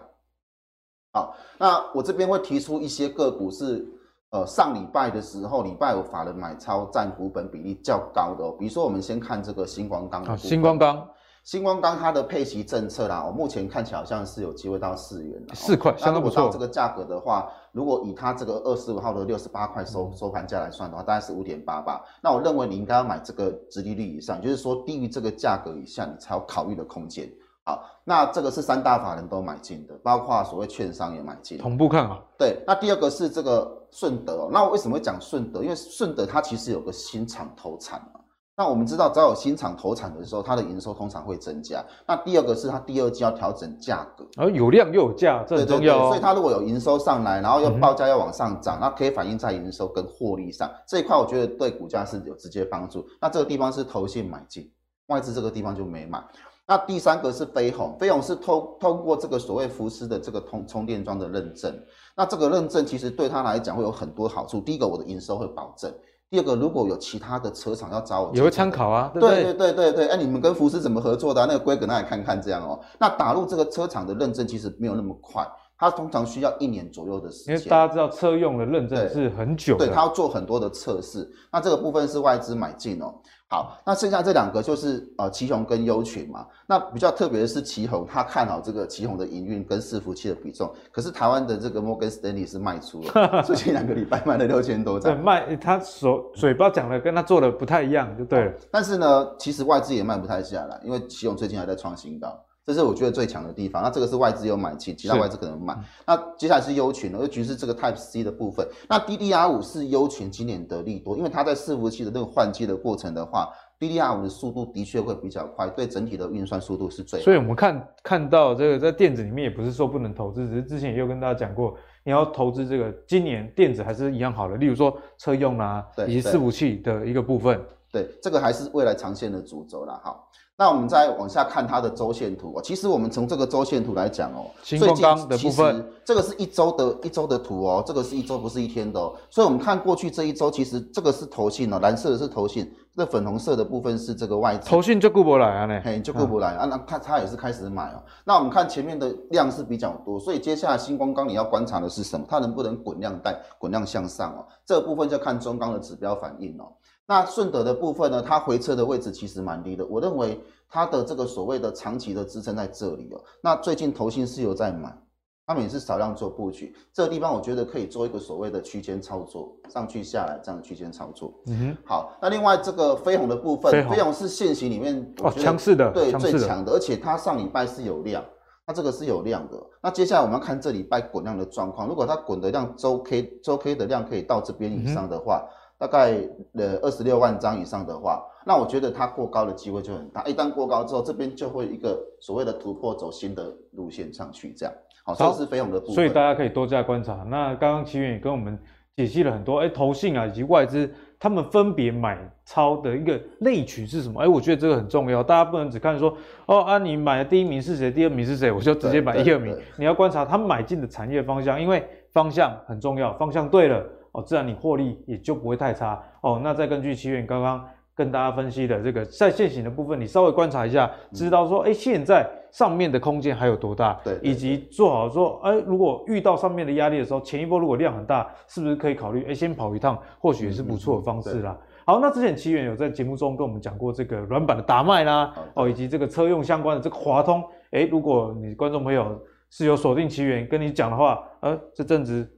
[1.15, 3.97] 好，那我这边会提出一些个股是。
[4.31, 8.55] 呃，上礼拜的时候，礼拜五法人买超占股本比例较高的哦。
[8.57, 10.37] 比如说，我们先看这个星光钢的。
[10.37, 11.05] 新光钢，
[11.43, 15.55] 星光钢它的配息政策啦，我目前看起来好像是有机会到四元的。
[15.57, 16.49] 四块，相当不错。
[16.49, 22.01] 这个价格的话，如果以它这个二十五号的六十八块收收盘价来算的话，大概是五点八八。
[22.23, 27.29] 那我认为你应该要买这个殖利率以上，就是说低于这个价格以下，你才有考虑的空间。
[27.65, 32.19] 好，那这个是三大法人都买进的，包括所谓券商也买进，同步看啊。
[32.39, 35.63] 对，那第二个是这个顺德哦，那我为什么会讲顺德？
[35.63, 38.21] 因为顺德它其实有个新厂投产嘛。
[38.57, 41.83] 那我们知道，只要有新厂投产的时候，它的营收通常会增加。
[42.07, 46.09] 那第二个是它第二季要调整价格，而、哦、有量又有价，这很重要、哦。
[46.09, 53.07] 所以它如果有营收上来，然后又报价要往上涨，那、嗯、可以反映在营收跟获利上这一块，我觉得对股价是有直接帮助。
[53.19, 54.71] 那这个地方是投信买进，
[55.07, 56.23] 外资这个地方就没买。
[56.67, 61.75] 那第三个是飞鸿，飞鸿是通通过这个所谓福斯的这个通充电桩的认证。
[62.21, 64.61] 那这个认证其实对他来讲会有很多好处。
[64.61, 65.91] 第一个，我的营收会保证；
[66.29, 69.11] 第二个，如果有其他的车厂要找我，也会参考啊。
[69.15, 71.47] 对对对对对，哎，你们跟福斯怎么合作的啊？
[71.49, 72.79] 那个规格，那也看看这样哦。
[72.99, 77.57] 那打入这个车厂的认证其实没有那么快，它通常需要一年左右的时间。
[77.57, 81.27] 因为大家知道车用的认证是很久的，对，它要做很多的测试。
[81.51, 83.15] 那这个部分是外资买进哦。
[83.53, 86.47] 好，那剩下这两个就是呃奇宏跟优群嘛。
[86.69, 95.13] 那比较特别的是奇宏，他看好这个奇宏的营运跟伺服器的比重，可是台湾的这个摩根斯丹利是卖出了， 最近两个礼拜卖了六千多张。
[95.13, 98.53] 对，卖他所嘴巴讲的跟他做的不太一样，就对了。
[98.71, 102.41] 但是呢，其实外资也卖不太下来，因为奇宏最近还在创新高。
[102.67, 103.83] 这是我觉得最强的地方。
[103.83, 105.77] 那这个是外资有买进，其他外资可能买。
[106.07, 108.67] 那接下来是优群了，优群是这个 Type C 的部分。
[108.89, 117.21] 那 DDR 五是优群今年的利多，因为它在伺服器的那个换机的过程的话，DDR 五的速度的确会比较快，对整体的运算速度是最。
[117.21, 127.61] 所以我们看看到这个在电子里面也不是说不能投资，只是之前也有跟大家讲过，你要投资这个今年电子还是一样好的，例如说车用啊，以及伺服器的一个部分。
[127.93, 130.01] 对，这个还是未来长线的主轴啦。
[130.05, 130.30] 好。
[130.61, 132.61] 那我们再往下看它的周线图哦。
[132.63, 139.15] 其实我们从这个周线图来讲哦，新光钢的部分，这个是一周的一周的图哦，这个是一周不是一天的哦。
[139.31, 144.69] 所以我们看过去这一周，其实这个是投信哦，蓝色的是投信，这粉红色的部分是这个外资。
[144.69, 146.67] 投信就顾不来啊呢，嘿，就顾不来啊。
[146.67, 148.03] 那它它也是开始买哦。
[148.27, 152.27] 那我们看前面的量是比较多，所以接下来星光钢你要观察的是什么？
[152.29, 154.45] 它能不能滚量带，滚量向上哦？
[154.67, 156.71] 这个部分就看中钢的指标反应哦。
[157.11, 163.21] 那顺德的部分呢，它回撤的位置其实蛮低的，我认为它的这个所谓的长期的支撑在这里哦。
[163.43, 164.97] 那最近投信是有在买。
[165.45, 171.35] 他们也是少量做布局，这个地方我觉得可以做一个所谓的区间操作，上去下来这样的区间操作。
[171.49, 178.25] 嗯哼，好，那另外这个飞鸿的部分，飞鸿是线型里面哦强势的，对最强的，而且它上礼拜是有量，
[178.65, 179.61] 它这个是有量的。
[179.83, 185.51] 那接下来我们要看这礼拜滚量的状况，如果它滚的量周 K 周 K 的量可以到这边以上的话，嗯、
[185.81, 186.13] 大概
[186.59, 190.23] 呃二十六万张以上的话，那我觉得它过高的机会就很大。
[190.25, 194.75] 一旦过高之后，这边就会一个所谓的突破，走新的路线上去这样。
[195.03, 197.25] 好，这是飞鸿的部分，所以大家可以多加观察。
[197.27, 198.59] 那刚刚奇远也跟我们
[198.95, 204.21] 解析了很多，哎、欸，投信啊以及外资，他们分别买超的一个类群是什么？
[204.21, 206.15] 哎、欸，我觉得这个很重要，大家不能只看说，
[206.45, 209.57] 哦啊，你买的第一名是谁，第二名是谁，我就直接买一二名。
[209.79, 216.03] 你要观察他们买进的产业方向，因为方向很重要，方向对了，哦，自然你获利也就不会太差。
[216.21, 222.29] 哦，那再根据奇源刚刚跟大家分析的这个在现行的部分，你稍微观察一下，知道说，哎、欸，现在。
[222.51, 223.97] 上面的空间还有多大？
[224.21, 231.57] 以及做好说，哎，如果遇到上面的压力的时候，前一波如果量很大，是不是可以考虑，哎，先跑一趟，或许也是不错的方式啦。
[231.57, 237.41] 嗯、好，那之前奇源有在节目中跟我们讲过这个软板的达麦啦，哦，以及这个车用相关的这个华通，
[237.71, 239.17] 哎，如果你观众朋友
[239.51, 242.29] 是有锁定奇源跟你讲的话，呃，这阵子。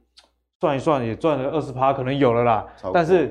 [0.63, 3.29] 算一算也赚了二十趴，可能有了啦，但是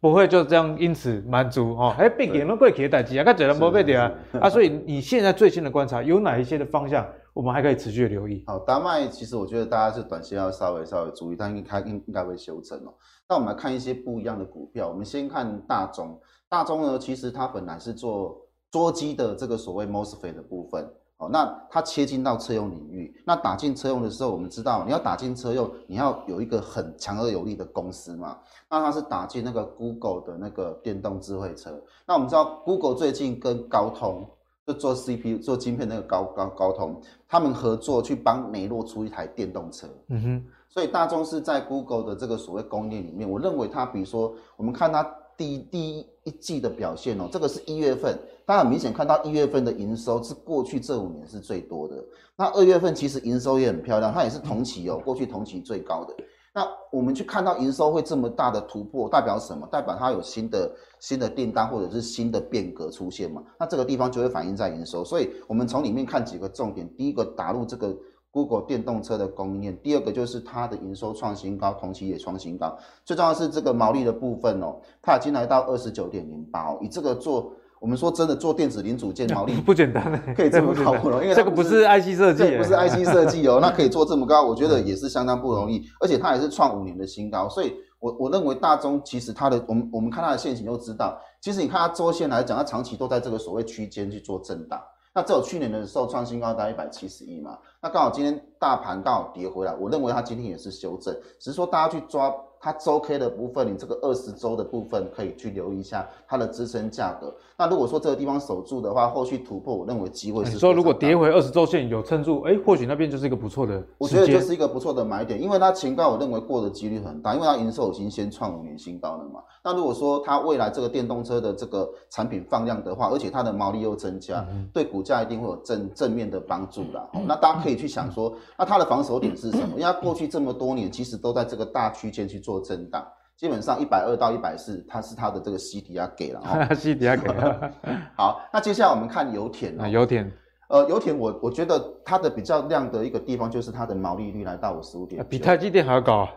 [0.00, 1.94] 不会就这样因此满足哦。
[1.96, 4.12] 哎，毕竟那贵企的代志啊，该怎样不被点啊？
[4.40, 8.42] 啊，所以你现在最新的观察有哪一些的方向，我们还可以持续的留意。
[8.48, 12.92] 好，达麦其实我觉得大家是短线要稍微稍微注意，但应该应应该会修正哦。
[13.28, 18.36] 那我们来看一些不一样的股票，我们先看大中，大中呢其实它本来是做
[18.72, 20.84] 捉机的这个所谓 MOSFET 的部分。
[21.30, 28.38] 那它切进到车用领域，那打进车用的时候，我们知道你要打进车用，你要有一个很强而有力的公司嘛。
[28.70, 31.70] 那它是打进那个 Google 的那个电动智慧车。
[32.06, 34.26] 那我们知道 Google 最近跟高通
[34.66, 39.86] 就做 CPU 做晶片那个高高高通，他们合作去帮美洛出一台电动车。
[40.08, 45.02] 嗯哼，所以大众是在 Google 的这个所谓供应链里面，我认为它比如说我们看它。
[45.34, 51.96] 第第一一季的表现哦，这个是一月份，大家很明显看到一月份的营收是过去这五年是最多的。
[52.36, 56.14] 那二月份其实营收也很漂亮，它也是同期哦，过去同期最高的。
[56.54, 59.66] 那我们去看到营收会这么大的突破，代表什么？
[59.72, 60.70] 代表它有新的
[61.00, 63.42] 新的订单或者是新的变革出现嘛？
[63.58, 65.04] 那这个地方就会反映在营收。
[65.04, 67.96] 所以我们从里面看几个重点，第一个打入这个。
[68.34, 72.74] Google 电动车的供应链，第二个就是它的营收创新高，同期也创新高。
[73.04, 76.78] 最重要的是这个毛利的部分哦，它已经来到二十九点零八哦。
[76.80, 77.52] 以这个做，
[77.82, 87.48] 我们说真的做电子零组件 毛利不简单，可以 这么高了，因为这个不是 IC 设计，不是 IC 设计哦，那可以做这么高，我觉得也是相当不容易，而且它也是创五年的新高。
[87.48, 94.80] 所以我我认为大中其实它的，我们我们看它的线型就知道，其实你看它周线来讲，它长期都在这个所谓区间去做震荡。
[95.12, 102.32] 那只有去年的时候创新高达一百七十亿嘛，那刚好今天大盘刚好跌回来，我认为它今天也是修正，只是说大家去抓。
[102.64, 107.34] 它周 K 的部分，你这个二十周的部分可以去留意一下它的支撑价格。
[107.58, 110.60] 那如果说这个地方守住的话，后续突破，我认为机会是。
[110.60, 113.82] 说如果跌回二十周线有撑住，哎，或许那边就是一个不错的。
[113.98, 119.40] 我觉得就是一个不错的买点，因为它前高我认为过的几率很大，因为它营收已经先创五年新高了嘛。
[119.64, 127.08] 那如果说它未来这个电动车的这个产品放量的话，而且它的毛利又增加，嗯、对股价一定会有正正面的帮助啦。
[127.14, 129.70] 嗯、那大家可以去想说，那它的防守点是什么？
[129.72, 132.62] 因为它过去这么多年其实都在这个大区间去做。
[132.62, 133.04] 震荡，
[133.36, 137.72] 基本上一百二到一百四，它是它的这个 C D R 给了哈，C D R 给了。
[138.16, 140.30] 好，那接下来我们看油田啊，油田，
[140.68, 146.28] 呃，油田我我觉得它的比较亮的一个地方就是它的毛利率来到五十五点，比台积电还要高啊。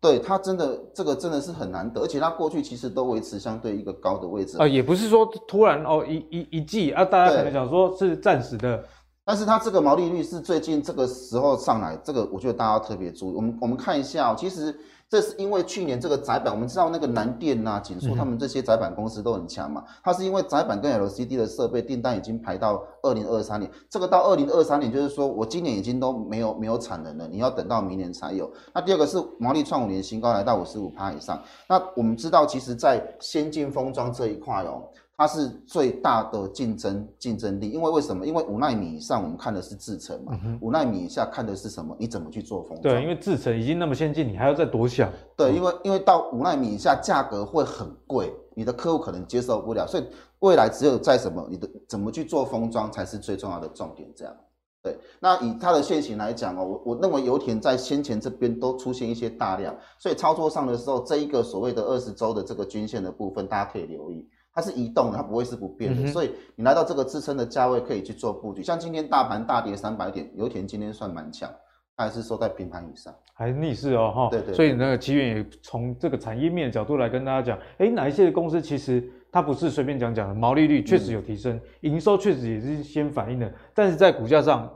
[0.00, 8.82] 对，它真的这个真的是很难得，而且它过去其实都维持相对一个高的位置啊、呃，也不是说突然哦一一一季啊，大家可能想说是暂时的，
[9.24, 13.34] 但是它这个毛利率是最近这个时候上来，这个我觉得大家要特别注意。
[13.34, 14.76] 我们我们看一下哦，其实。
[15.06, 19.84] 这是因为去年这个窄板，我们知道那个南电呐、啊、景硕他们这些窄板公司都很强嘛。
[20.02, 28.50] 它是因为窄板跟 LCD 的设备订单已经排到二零二三年，这个到二零二三年就是说我今年已经都没有没有产能了，你要等到明年才有。
[28.72, 31.40] 那第二个是毛利创五年新高，来到五十五趴以上。
[31.68, 34.82] 那我们知道，其实在先进封装这一块哦。
[35.16, 38.26] 它是最大的竞争竞争力，因为为什么？
[38.26, 41.96] 因为五纳米以上我们看的是制程嘛，五纳、嗯、米以下看的是什么？
[42.00, 42.82] 你怎么去做封装？
[42.82, 45.08] 对，因为制程已经那么先进，你还要再多想？
[45.36, 50.04] 对，因为因为到五纳米以下价格会很贵，你的客户可能接受不了，所以
[50.40, 51.46] 未来只有在什么？
[51.48, 54.34] 你的怎么去做封装才是最重要的重点，这样。
[54.82, 68.62] 对，那以它的线型来讲哦，我我认为油田在先前这边都出现一些大量，所以操作上的时候，这一个所谓的二十周的这个均线的部分，大家可以留意，它是移动的，它不会是不变的，嗯、所以你来到这个支撑的价位，可以去做布局。
[68.62, 71.50] 像今天大盘大跌三百点，油田今天算蛮强。
[71.96, 74.28] 还是收在平盘以上，还是逆势哦，哈。
[74.28, 74.54] 对，对对。
[74.56, 84.68] 所以那个奇远也从这个产业面的角度来跟大家讲，哎，哪一些的公司其实它不是随便讲讲的，毛利率确实有提升，嗯、营收确实也是先反映的，但是在股价上，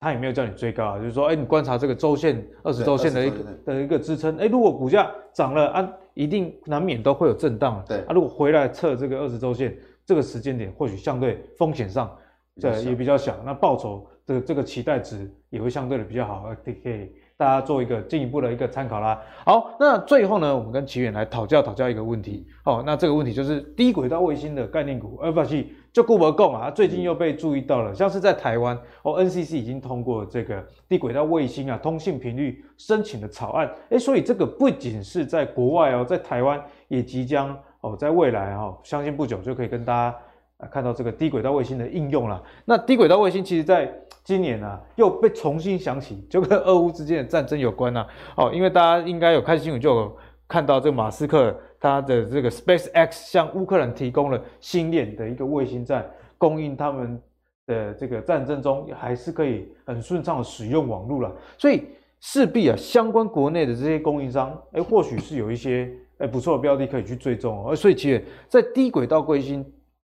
[0.00, 5.88] 它也没有叫你追高啊，就是说，哎，你观察这个周线、二十周线的一个的一个支撑，哎，如果股价涨了啊，
[6.18, 7.98] 一定难免都会有震荡，对。
[7.98, 12.12] 啊，如果回来测这个二十周线，这个时间点或许相对风险上，
[12.60, 17.12] 对也比较小，那报酬的这个期待值也会相对的比较好，可以。
[17.38, 19.22] 大家做一个进一步的一个参考啦。
[19.44, 22.44] 好，那最后呢，我们跟奇远来讨教讨教一个问题。
[22.64, 26.68] 哦，那这个问题就是低轨道卫星的概念股，而不是就顾不供啊。
[26.68, 33.70] 最近又被注意到了，像是在台湾哦，NCC 已经通过这个低轨道卫星啊通信频率申请的草案。
[33.90, 40.16] 诶，所以这个不仅是在国外哦，在台湾也即将哦，在未来哈、哦，相信不久就可以跟大家。
[40.58, 42.42] 啊，看到这个低轨道卫星的应用了。
[42.64, 43.92] 那低轨道卫星其实在
[44.24, 48.04] 今年啊，又被重新想起，就跟俄乌之间的战争有关呐。
[48.36, 50.16] 哦，因为大家应该有看新闻，就有
[50.48, 56.04] 看到这个马斯克他的这个 SpaceX 向乌克兰提供了星链的一个卫星站，
[56.36, 57.22] 供应他们
[57.66, 61.32] 的这个战争中还是可以很顺畅的使用网络了。
[61.56, 61.84] 所以
[62.18, 65.88] 势必啊，相关国内的这些供应商，哎，或许是有一些
[66.18, 67.76] 哎不错的标的可以去追踪哦。
[67.76, 69.64] 所以其实，在低轨道卫星。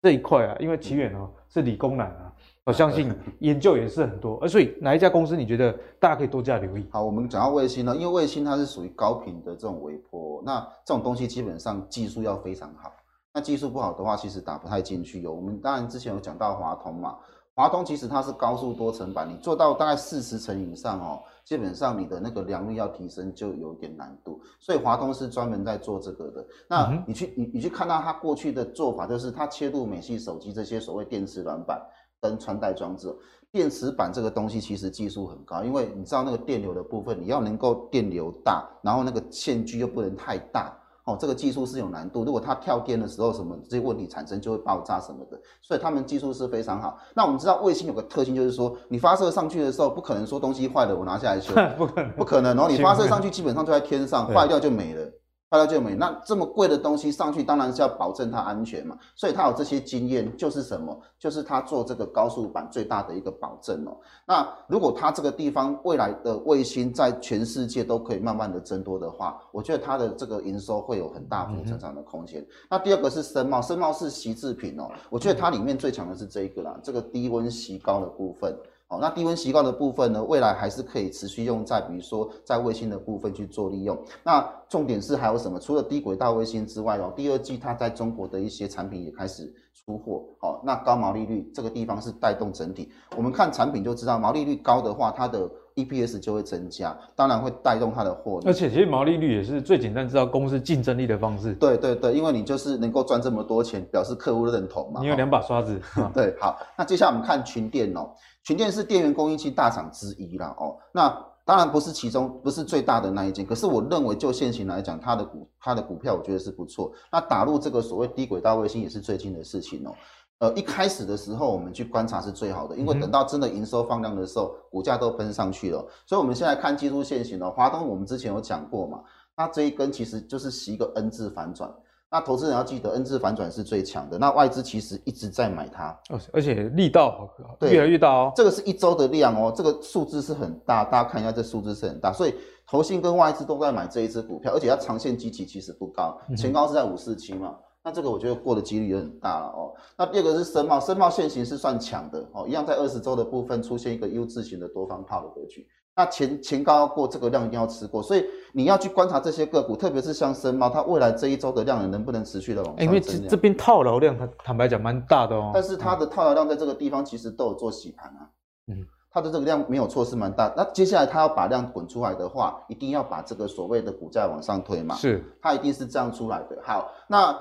[0.06, 2.32] 这一块啊，因为奇远哦是理工男啊，
[2.62, 6.86] 我相信研究也是很多，而所以哪一家公司你觉得大家可以多加留意？
[6.92, 12.92] 好，我们讲到卫星呢，因为卫星它是属于高频的这种微波，那这种东西基本上技术要非常好，
[13.34, 15.20] 那技术不好的话，其实打不太进去。
[15.22, 17.16] 有我们当然之前有讲到华通嘛，
[17.56, 21.22] 华通其实它是高速多层板，你做到大概四十层以上哦。
[21.42, 26.46] 基本上你的那个良率要提升就有点难度，所以华通是专门在做这个的。
[26.68, 31.80] 那你去你你去看到它过去的做法，就是它切入美系手机这些所谓电池软板
[32.20, 33.10] 跟穿戴装置。
[33.50, 40.76] 电池板这个东西其实技术很高，因为你知道那个电流的部分，你要能够电流大，然后那个线距又不能太大。
[41.06, 42.24] 哦，这个技术是有难度。
[42.24, 45.40] 如果它跳电的时候，什么这些问题产生，就会爆炸什么的。
[45.62, 46.98] 所以他们技术是非常好。
[47.14, 52.56] 那我们知道卫星有个特性，就是说你发射上去的时候，不可能说东西坏了我拿下来修， 不可能，不可能。
[52.56, 55.10] 然后你发射上去，基本上就在天上，坏掉就没了。
[55.48, 58.98] 快乐就没，那这么贵的东西上去，当然是要保证它安全嘛。
[59.14, 61.00] 所以他有这些经验，就是什么？
[61.20, 63.96] 就是他做这个高速板最大的一个保证哦。
[64.26, 72.44] 那如果他这个地方未来的卫星在全世界都可以慢慢的增多的话，我觉得它的这个营收会有很大幅成长的空间。
[72.68, 74.90] 那第二个是深茂，深茂是锡制品哦。
[75.10, 78.52] 我觉得它里面最强的是这一个啦，这个低温锡膏的部分。
[78.88, 83.98] 好，那低温习惯的部分呢，未来还是可以持续用在，比如说在卫星的部分去做利用。
[84.22, 85.58] 那重点是还有什么？
[85.58, 90.24] 除了低轨道卫星之外哦，第二季它在中国的一些产品也开始出货。
[90.40, 92.88] 好，那高毛利率这个地方是带动整体。
[93.16, 98.46] 我们看产品就知道，毛利率高的话，它的 EPS 就会增加，当然会带动它的获利。
[98.46, 101.54] 而且其实毛利率也是最简单知道公司竞争力的方式。
[101.54, 105.00] 对对对，因为你就是能够赚这么多钱，表示客户认同嘛。
[105.00, 105.80] 你有两把刷子。
[106.14, 108.10] 对，好，那接下来我们看群电哦。
[108.42, 111.08] 群电是电源供应器大厂之一啦，哦，那
[111.44, 116.90] 当然不是其中不是最大的那一间，可是我认为就现行来讲，它的股它的股票我觉得是不错。
[117.12, 119.92] 那打入这个所谓低轨道卫星也是最近的事情哦。
[120.38, 125.82] 呃，一开始的时候我们去观察是最好的，因为等到真的营收放量的时候，股价都喷上去了。
[126.04, 129.00] 所以我们现在看技术线型哦，华东我们之前有讲过嘛，
[129.34, 131.72] 它这一根其实就是洗一个 N 字反转。
[132.08, 134.16] 那投资人要记得，N 字反转是最强的。
[134.16, 135.98] 那外资其实一直在买它，
[136.32, 137.28] 而且力道
[137.62, 138.32] 越来越大哦。
[138.36, 142.12] 这个是一周的量哦，这个数字是很大，大家看一下，这数字是很大。
[142.12, 142.34] 所以
[142.66, 147.56] 投信跟外资都在买这一只股票，而且它长线基期其实不高，前高是在五四七嘛。
[147.86, 149.72] 那这个我觉得过的几率也很大了哦。
[149.96, 155.64] 那第二个是深茂，深茂现行是算强的哦，一样在二十周的部分出现一个 U 字型的多方炮的格局。
[155.94, 162.86] 那前前高过这个量一定要吃过，所以你要去观察这些个股，特别是像深茂，它未来这一周的量能不能持续的往上增、欸？
[162.86, 165.52] 因为这这边套牢量，它坦白讲蛮大的哦。
[165.54, 168.28] 但是它的套牢量在这个地方其实都有做洗盘啊，
[168.66, 170.52] 嗯，它的这个量没有错是蛮大。
[170.56, 176.58] 那接下来它要把量滚出来的话，一定要把这个所谓的股价往上推嘛，是，它一定是这样出来的。
[176.64, 177.38] 好，那。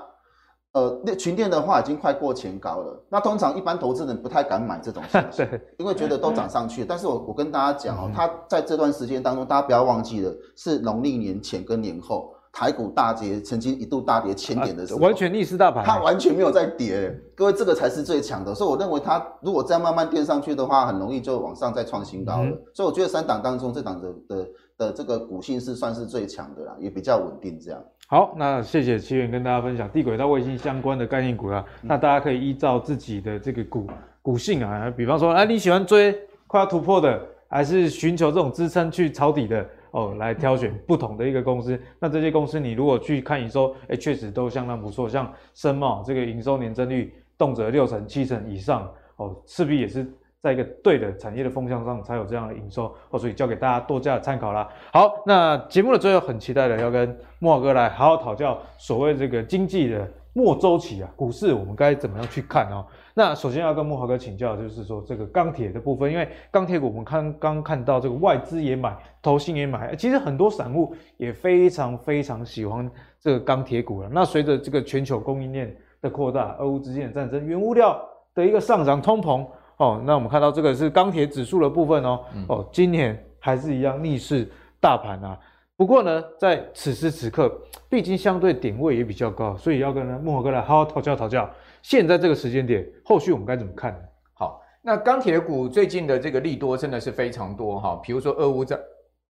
[0.76, 3.02] 呃，那群电的话已经快过前高了。
[3.08, 5.42] 那通常一般投资人不太敢买这种东西，
[5.78, 6.84] 因为觉得都涨上去。
[6.84, 17.10] 但是我我跟大家讲哦，它在这段时间当中，大家不要忘记了，是农历年前跟年后，台股大跌，曾经一度大跌千点的时候，啊、完全逆势大盘，它完全没有在跌。
[17.34, 22.50] 各位，这个才是最强的，所以我认为它如果再慢慢垫上去的话，很容易就往上再创新高了。
[22.50, 27.58] 嗯、所以我觉得三档当中，这档的的的这个股性是算是最强的啦，也比较稳定。
[27.58, 27.82] 这样。
[28.08, 33.88] 好，那谢谢奇源跟大家分享地轨道卫星相关的概念股啦，嗯、那大家可以依照自己的这个股
[34.22, 39.68] 股性啊，比方说，哎，你喜欢追快要突破的，还是寻求这种支撑去抄底的？
[39.90, 45.08] 哦，来挑选不同的一个公司，那这些公司你如果去看营收，哎，确实都相当不错。
[45.08, 50.06] 像深茂这个营收年增率动辄六成、七成以上，哦，势必也是
[50.42, 54.68] 在一个对的产业的风向上才有这样的营收，哦，所以交给大家多加的参考啦。
[54.92, 62.84] 好，那节目的最后很期待的要跟慕驊哥来好好讨教所谓这个经济的末周期啊，股市我们该怎么样去看哦？
[63.14, 74.08] 那首先要跟慕驊哥请教，就是说这个钢铁的部分，因为钢铁股我们看刚看到这个外资也买，投信也买，其实很多散户也非常非常喜欢这个钢铁股了。
[74.12, 77.98] 那随着这个全球供应链的扩大，俄乌之间的战争，原物料
[78.34, 79.46] 的一个上涨，通膨
[79.76, 84.50] 哦，那我们看到这个是钢铁指数的部分哦，哦，今年还是一样逆势
[84.80, 85.38] 大盘啊。
[85.76, 87.54] 不过呢，在此时此刻，
[87.86, 91.48] 毕竟相对点位也比较高，所以要跟呢慕驊哥来好好讨教讨教。
[91.82, 93.98] 现在这个时间点，后续我们该怎么看呢？
[94.32, 98.80] 好，那钢铁股最近的这个利多真的是非常多哈，比如说俄乌战、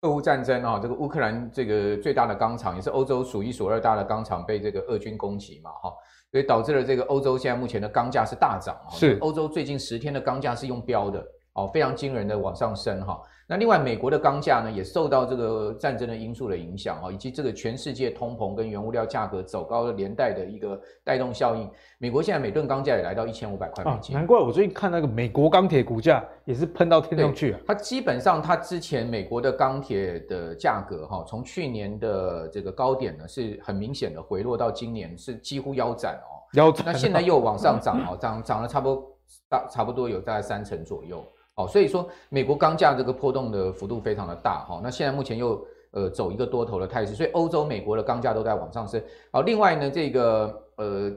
[0.00, 5.94] 俄乌战争啊，这个乌克兰这个最大的钢厂也是欧洲数一数二大的钢厂被这个俄军攻击嘛哈，
[6.32, 11.22] 所以导致了这个欧洲现在目前的钢价是大涨，是欧洲最近十天的钢价是用标的
[11.52, 13.20] 哦，非常惊人的往上升哈。
[13.48, 21.68] 那另外，美国的钢价呢，也受到这个战争的因素的影响啊，以及这个全世界通膨跟原物料价格走高的连带的一个带动效应。
[21.98, 24.14] 美国现在每吨钢价也来到一千五百块美金。
[24.14, 27.60] 难怪我最近看那个美国钢铁股价也是喷到天上去啊。
[27.66, 36.86] 它基本上，它之前美国的钢铁的价格哈，从去年的这个高点呢，是很明显的回落到今年是几乎腰斩哦，腰斩。
[36.86, 39.16] 那现在又往上涨哦， 涨涨了差不多
[39.48, 41.22] 大差不多有大概三成左右。
[41.56, 49.02] 哦，所以说美国钢价这个波动的幅度非常的大哈，那现在目前又呃走一个多头的态势，所以欧洲、美国的钢价都在往上升。
[49.30, 51.12] 好，另外呢，这个呃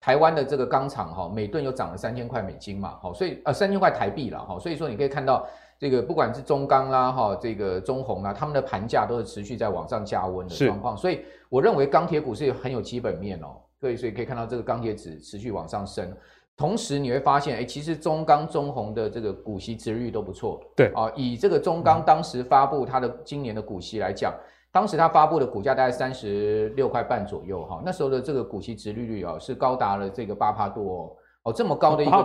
[0.00, 5.46] 台湾的这个钢厂哈，每吨又涨了三千块美金嘛，好，所以呃三千块台币了哈，所以说你可以看到
[5.78, 16.12] 这个不管是中钢啦哈，这个中红啦，他们的盘价都是持续在往上加温的状况，所以我认为钢铁股是很有基本面哦，所以所以可以看到这个钢铁指持续往上升。
[16.60, 20.60] 同时你会发现，哎，其实中钢、中红的这个股息值率都不错。
[20.76, 31.12] 对啊，以这个中钢当时发布它的今年的股息来讲，嗯、当时它发布的股价大概三十六块半左右哈，那时候的这个股息值率率啊是高达了这个八帕多哦，
[31.44, 32.22] 哦这么高的一个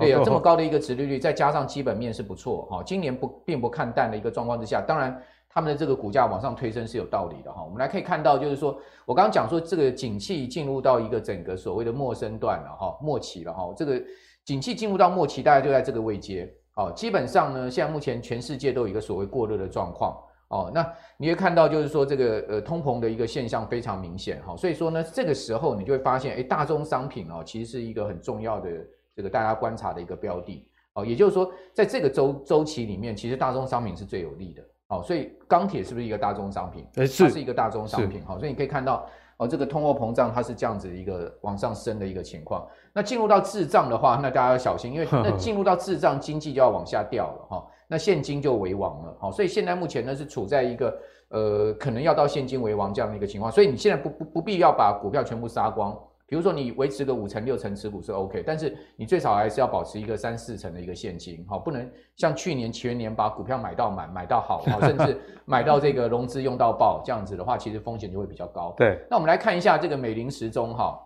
[0.00, 5.16] 对啊这么高的一个值利率，再加上基本面是不错哈，今年不并不看淡的一个状况之下，当然。
[5.56, 13.98] 他们的这个股价往上推升是有道理的哈，我们来可以看到，就是说我刚刚讲说这个景气进入到一个整个所谓的末生段了哈，末期了哈，这个
[14.44, 16.92] 景气进入到末期，大概就在这个位阶哦。
[16.94, 20.70] 基本上呢，现在目前全世界都有一个所谓过热的状况哦。
[20.74, 20.86] 那
[21.16, 28.70] 你会看到，就是说这个呃通膨的一个现象非常明显哈，所以说呢，这个时候你就会发现，哎，大宗商品哦，其实是一个很重要的
[29.14, 31.02] 这个大家观察的一个标的哦。
[31.02, 34.62] 也就是说，在这个周周期里面，其实大宗商品是最有利的。
[34.88, 36.86] 哦，所以钢铁是不是一个大宗商品？
[36.94, 38.24] 欸、是，它是一个大宗商品。
[38.24, 39.04] 好，所以你可以看到，
[39.36, 42.64] 哦，这个通货膨胀它是这样子一个往上升的一个情况。
[42.92, 47.66] 那进入到滞胀的话，那大家要小心，因为那 进入到滞胀，经济就要往下掉了哈。
[47.88, 49.16] 那现金就为王了。
[49.18, 50.96] 好，所以现在目前呢是处在一个
[51.30, 53.50] 呃可能要到现金为王这样的一个情况。
[53.50, 55.98] 所以你现在不不不必要把股票全部杀光。
[56.28, 68.74] 比如说你维持个五成六成持股是 OK，但是你最少还是要保持一个三四成的一个现金，好，不能像去年全年把股票买到满，买到好，甚至 买到这个融资用到爆，这样子的话，其实风险就会比较高。
[68.76, 71.00] 对，那我们来看一下这个美林时钟哈，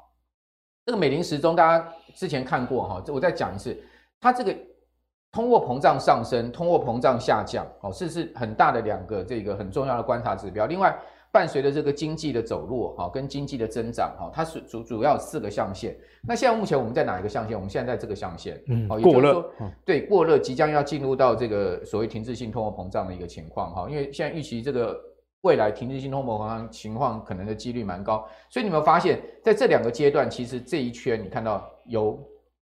[0.87, 3.77] 这个美林时钟大家之前看过哈，我再讲一次，
[4.19, 4.57] 它这个
[5.31, 10.65] 通货膨胀上升，通货膨胀下降，哦，是是很大的两个这个很重要的观察指标。
[10.65, 10.99] 另外。
[11.33, 15.97] 伴随着这个经济的走弱，哈，跟经济的增长，哈，它是主主要四个象限。
[16.27, 17.57] 那现在目前我们在哪一个象限？
[17.57, 25.01] 我们现在在这个象限，嗯，也就是说，过热，对，过热即将要进入到这个所谓停滞性通货膨胀的一个情况，哈，因为现在预期这个
[25.43, 32.19] 未来停滞性通货膨胀情况可能的几率蛮高，所以你有没有发现，在这两个阶段，其实这一圈你看到油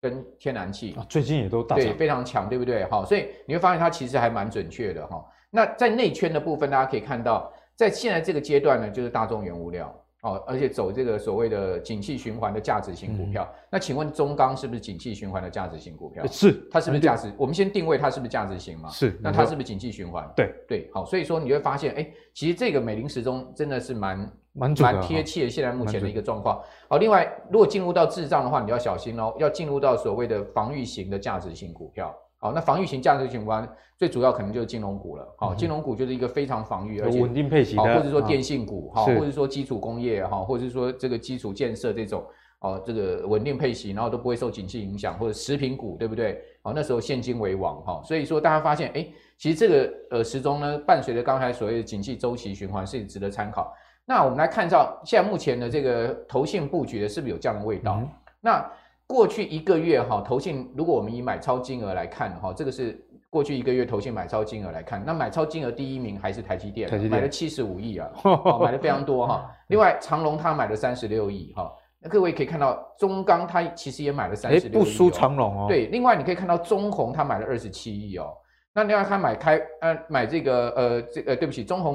[0.00, 2.84] 跟天然气啊，最近也都大对非常强，对不对？
[2.86, 5.22] 好，所以你会发现它其实还蛮准确的，哈。
[5.50, 7.52] 那在内圈的部分，大家可以看到。
[7.77, 13.47] 在现在这个阶段呢，就是大众原物料哦，而且走这个所谓的景气循环的价值型股票。
[13.49, 16.27] 嗯、那请问中钢是不是景气循环的价值型股票？
[16.27, 17.31] 是，它是不是价值？
[17.37, 18.89] 我们先定位它是不是价值型嘛？
[18.89, 20.29] 是，那它是不是景气循环？
[20.35, 24.18] 对对，好，所以说你会发现，哎，其实这个美林时钟真的是蛮
[24.55, 26.61] 蛮蛮贴切现在目前的一个状况。
[26.89, 32.12] 好，另外如果进入到智障的话，你要小心哦，要进入到所谓的防御型的价值型股票。
[32.39, 33.66] 好，那防御型价值型关
[33.97, 35.26] 最主要可能就是金融股了。
[35.39, 42.22] 好，金融股就是一个非常防御而且稳定配息好，或者说电信股，哈，或者说基础工业，哈，或者说这个基础建设这种，
[42.61, 46.43] 哦，这个稳定配息，然后都不会受景气影响，或者食品股，对不对？
[46.62, 49.07] 好，那时候现金为王，哈，所以说大家发现，哎，
[49.39, 53.72] 其实这个呃时钟呢，伴随着刚才所谓的景气周期循环，是值得参考。
[54.05, 57.95] 那我们来看到现在目前的这个投信布局的是不是有这样的味道？
[57.95, 58.09] 嗯、
[58.41, 58.70] 那
[59.07, 63.02] 过去一个月哈，投信如果我们以买超金额来看哈，这个是。
[63.28, 69.50] 过去一个月投信买超金额来看，那买超金额第一名还是台积电，台积电买了七十五亿啊， 哦，买的非常多哈。
[69.66, 75.66] 另外长荣他买了三十六亿哈，那各位可以看到中钢他其实也买了三十六亿，不输长荣哦。
[75.68, 78.32] 对，另外你可以看到中红他买了二十七亿哦。
[78.72, 81.94] 那另外他买开呃买这个呃这呃对不起中红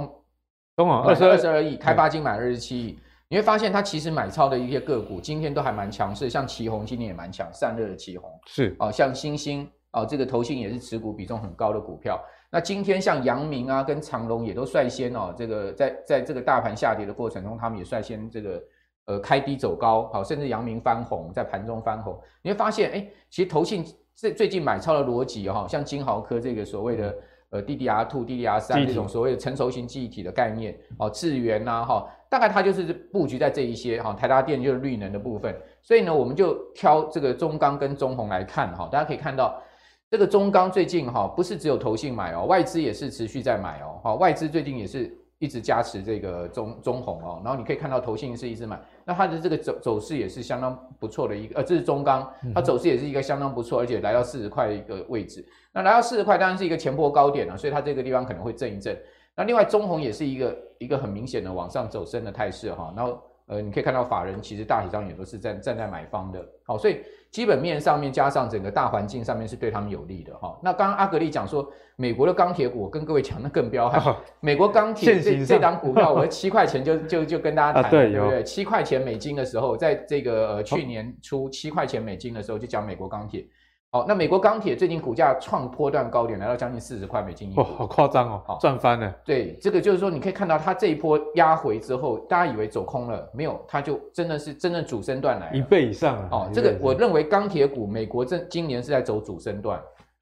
[0.76, 3.00] 中红二十二十二亿，开发金买了二十七亿，
[3.32, 9.68] 你会发现它其实买超的一些个股今天都还蛮强势，像奇鋐今天也蛮强，散热的奇鋐是哦，像星星。
[9.94, 12.18] 哦，这个投信也是持股比重很高的股票。
[12.50, 18.64] 那今天像阳明啊，跟长隆也都率先哦，这个在在这个大盘下跌的过程中，他们也率先这个
[19.06, 22.18] 呃开低走高，好，甚至阳明翻红，在盘中翻红。
[22.42, 27.16] 你会发现，哎，其实投信最最近买超的逻辑哈，像金豪科这个所谓的
[27.50, 35.54] 呃 DDR two、DDR 三这种所谓的成熟型记忆体的概念，哦，智元呐哈，大概它就是布局在这一些哈，台达电就是绿能的部分。
[35.82, 39.62] 所以呢，我们就挑这个中钢跟中红来看哈，大家可以看到。
[40.10, 45.10] 这个中钢最近哈不是只有投信买哦，外资也是持续在买哦，好，外资最近也是
[45.40, 58.94] 一直加持这个中中红哦，然后你可以看到投信是一直买，那它的这个走走势也是相当不错的一个，呃，这是中钢，它走势也是一个相当不错，而且来到四十块的一个位置，那来到四十块当然是一个前波高点了，所以它这个地方可能会震一震。
[59.36, 67.02] 那另外中红也是一个一个很明显的往上走升的态势哈，然后呃你可以看到法人其实大体上也都是站站在买方的，好，所以。
[67.32, 70.60] 基本面上面加上整个大环境上面是对他们有利的哈。
[70.62, 71.66] 那刚刚阿格力讲说，
[71.96, 74.14] 美国的钢铁股，我跟各位讲那更彪悍。
[74.42, 78.44] 美国钢铁这这档股票，我 七块钱就就就跟大家谈，对不对？
[78.44, 83.48] 七块钱美金的时候，在这个呃去年初七块钱美金的时候就讲美国钢铁。
[83.94, 89.14] 好，那美国钢铁最近股价创波段高点，来到将近四十块美金一股，哦，好夸张哦，好赚翻了。
[89.26, 96.28] 对，这个就是说，你可以看到它这一波压回之后，大家以为走空了，没有，它就真的是真正主升段来了，一倍以上啊。
[96.32, 99.78] 哦，这个我认为钢铁股美国这今年是在走主升段，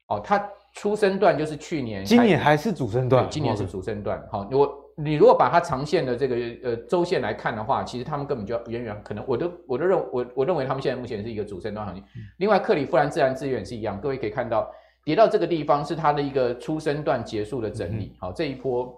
[0.08, 0.44] 哦，它
[0.74, 4.20] 初升段就是去年，今年还是主升段，今年是主升段。
[4.32, 4.68] 好，我。
[5.02, 12.04] 你如果把它长线的这个呃周线来看的话，其实他们根本就要远远可能，我都我都认我我认为他们现在目前是一个主升段行情。
[12.36, 14.70] 另外，克里夫兰自然资源是一样，各位可以看到
[15.02, 18.14] 跌到这个地方是它的一个初升段结束的整理。
[18.18, 18.94] 好，这一波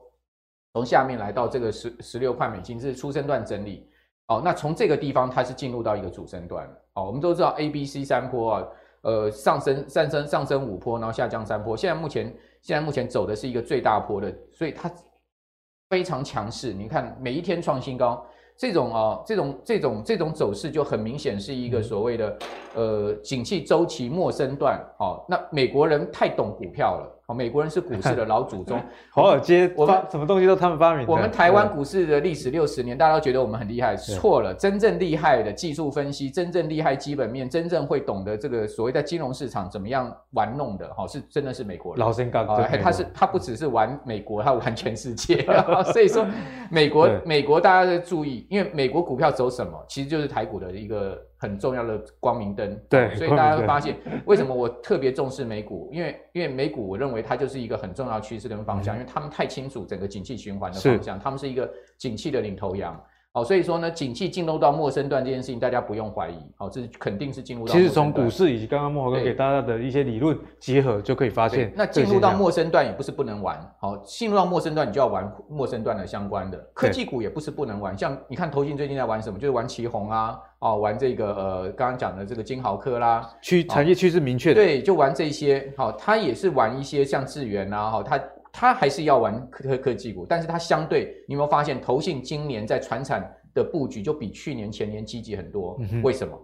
[0.73, 3.89] 从下面来到这个十十六块美金是初升段整理。
[4.27, 6.69] 好，那从这个地方它是进入到一个主升段。
[6.95, 8.67] 好，我们都知道 A、B、C 三波啊，
[9.03, 11.77] 呃上升上升上升五波，然后下降三波。
[11.77, 14.91] 现在目前现在目前走的是一个最大波的，所以它。
[15.93, 18.25] 非常强势，你看每一天创新高，
[18.57, 22.39] 这种啊，这种这种这种走势就很明显是一个所谓的
[22.75, 24.83] 呃景气周期末升段。
[24.99, 27.22] 好，那美国人太懂股票了。
[27.35, 28.79] 美国人是股市的老祖宗，
[29.11, 31.13] 华尔街，我们什么东西都他们发明的。
[31.13, 34.53] 我们台湾股市的历史六十年，大家都觉得我们很厉害，错了。
[34.53, 42.05] 真正厉害的技术分析，真正厉害基本面，真正会懂得这个所谓在金融市场怎么样玩弄的，哈，是真的是美国人。
[42.05, 45.47] 老先生讲，他是他不只是玩美国，他玩全世界。
[45.93, 46.27] 所以说，
[46.71, 51.19] 美国美国大家要注意，因为美国股票走什么，其实就是台股的一个。
[51.43, 61.69] 很重要的光明灯，对，所以大家会发现为什么我特别重视美股，因为因为美股我认为它就是一个很重要的趋势跟方向，嗯、因为他们太清楚整个景气循环的方向，他们是一个
[61.99, 62.97] 景气的领头羊。
[63.35, 66.35] 好，所以说呢，景气进入到陌生段这件事情，大家不用怀疑。
[66.55, 67.73] 好，这肯定是进入到。
[67.73, 71.73] 其实从股市以及刚刚莫豪哥给大家的一些理论结合，就可以发现。
[71.75, 73.59] 那进入到陌生段也不是不能玩。
[73.81, 77.97] 好，进入到陌生段，你就要玩陌生段的相关的科技股，也不是不能玩。
[77.97, 79.39] 像你看，投信最近在玩什么？
[79.39, 84.57] 就是玩奇鋐啊，哦，玩这个呃，刚刚讲的这个金豪科啦，趋产业趋势明确的。
[84.57, 85.73] 对，就玩这些。
[85.75, 88.21] 好，它也是玩一些像智元啊，哈，它。
[88.53, 95.81] 它还是要玩科科技股，但是它相对，你有没有发现，投信今年在传产的布局就比去年前年积极很多？
[96.03, 96.39] 为什么？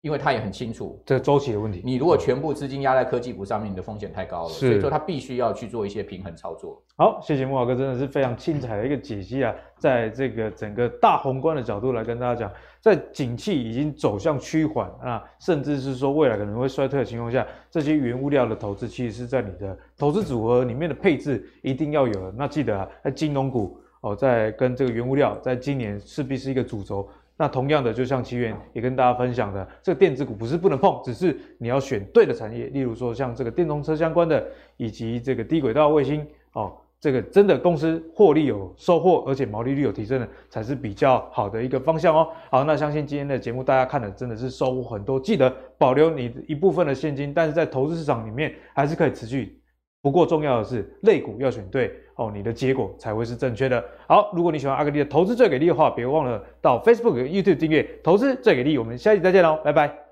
[0.00, 1.82] 因为他也很清楚这个周期的问题。
[1.84, 6.80] 你如果全部资金压在科技股上面，你的风险太高了，所以说他必须要去做一些平衡操作。
[6.96, 22.32] 好，谢谢慕驊哥，真的是非常精彩的一个解析啊，在这个整个大宏观的角度来跟大家讲，在景气已经走向趋缓啊，甚至是说未来可能会衰退的情况下，这些原物料的投资其实是在你的投资组合里面的配置一定要有的。
[22.36, 27.08] 那记得啊，在金融股哦，在跟这个原物料，在今年势必是一个主轴。
[27.40, 32.66] 那同样的，就像奇源也跟大家分享的，这个电子股不是不能碰，只是你要选对的产业。
[32.66, 34.44] 例如说，像这个电动车相关的，
[34.76, 42.28] 以及这个低轨道卫星哦，这个真的公司获利有收获，而且毛利率有提升的，才是比较好的一个方向哦。
[42.50, 49.60] 好，那相信今天的节目大家看的真的是收获很多，记得保留你一部分的现金，但是在投资市场里面还是可以持续。
[50.02, 53.84] 不过重要的是，类股要选对哦，你的结果才会是正确的。
[54.06, 58.76] 好，如果你喜欢阿格力的投资最给力的话，别忘了到 Facebook YouTube 订阅投资最给力。
[58.76, 60.07] 我们下期再见喽，拜拜。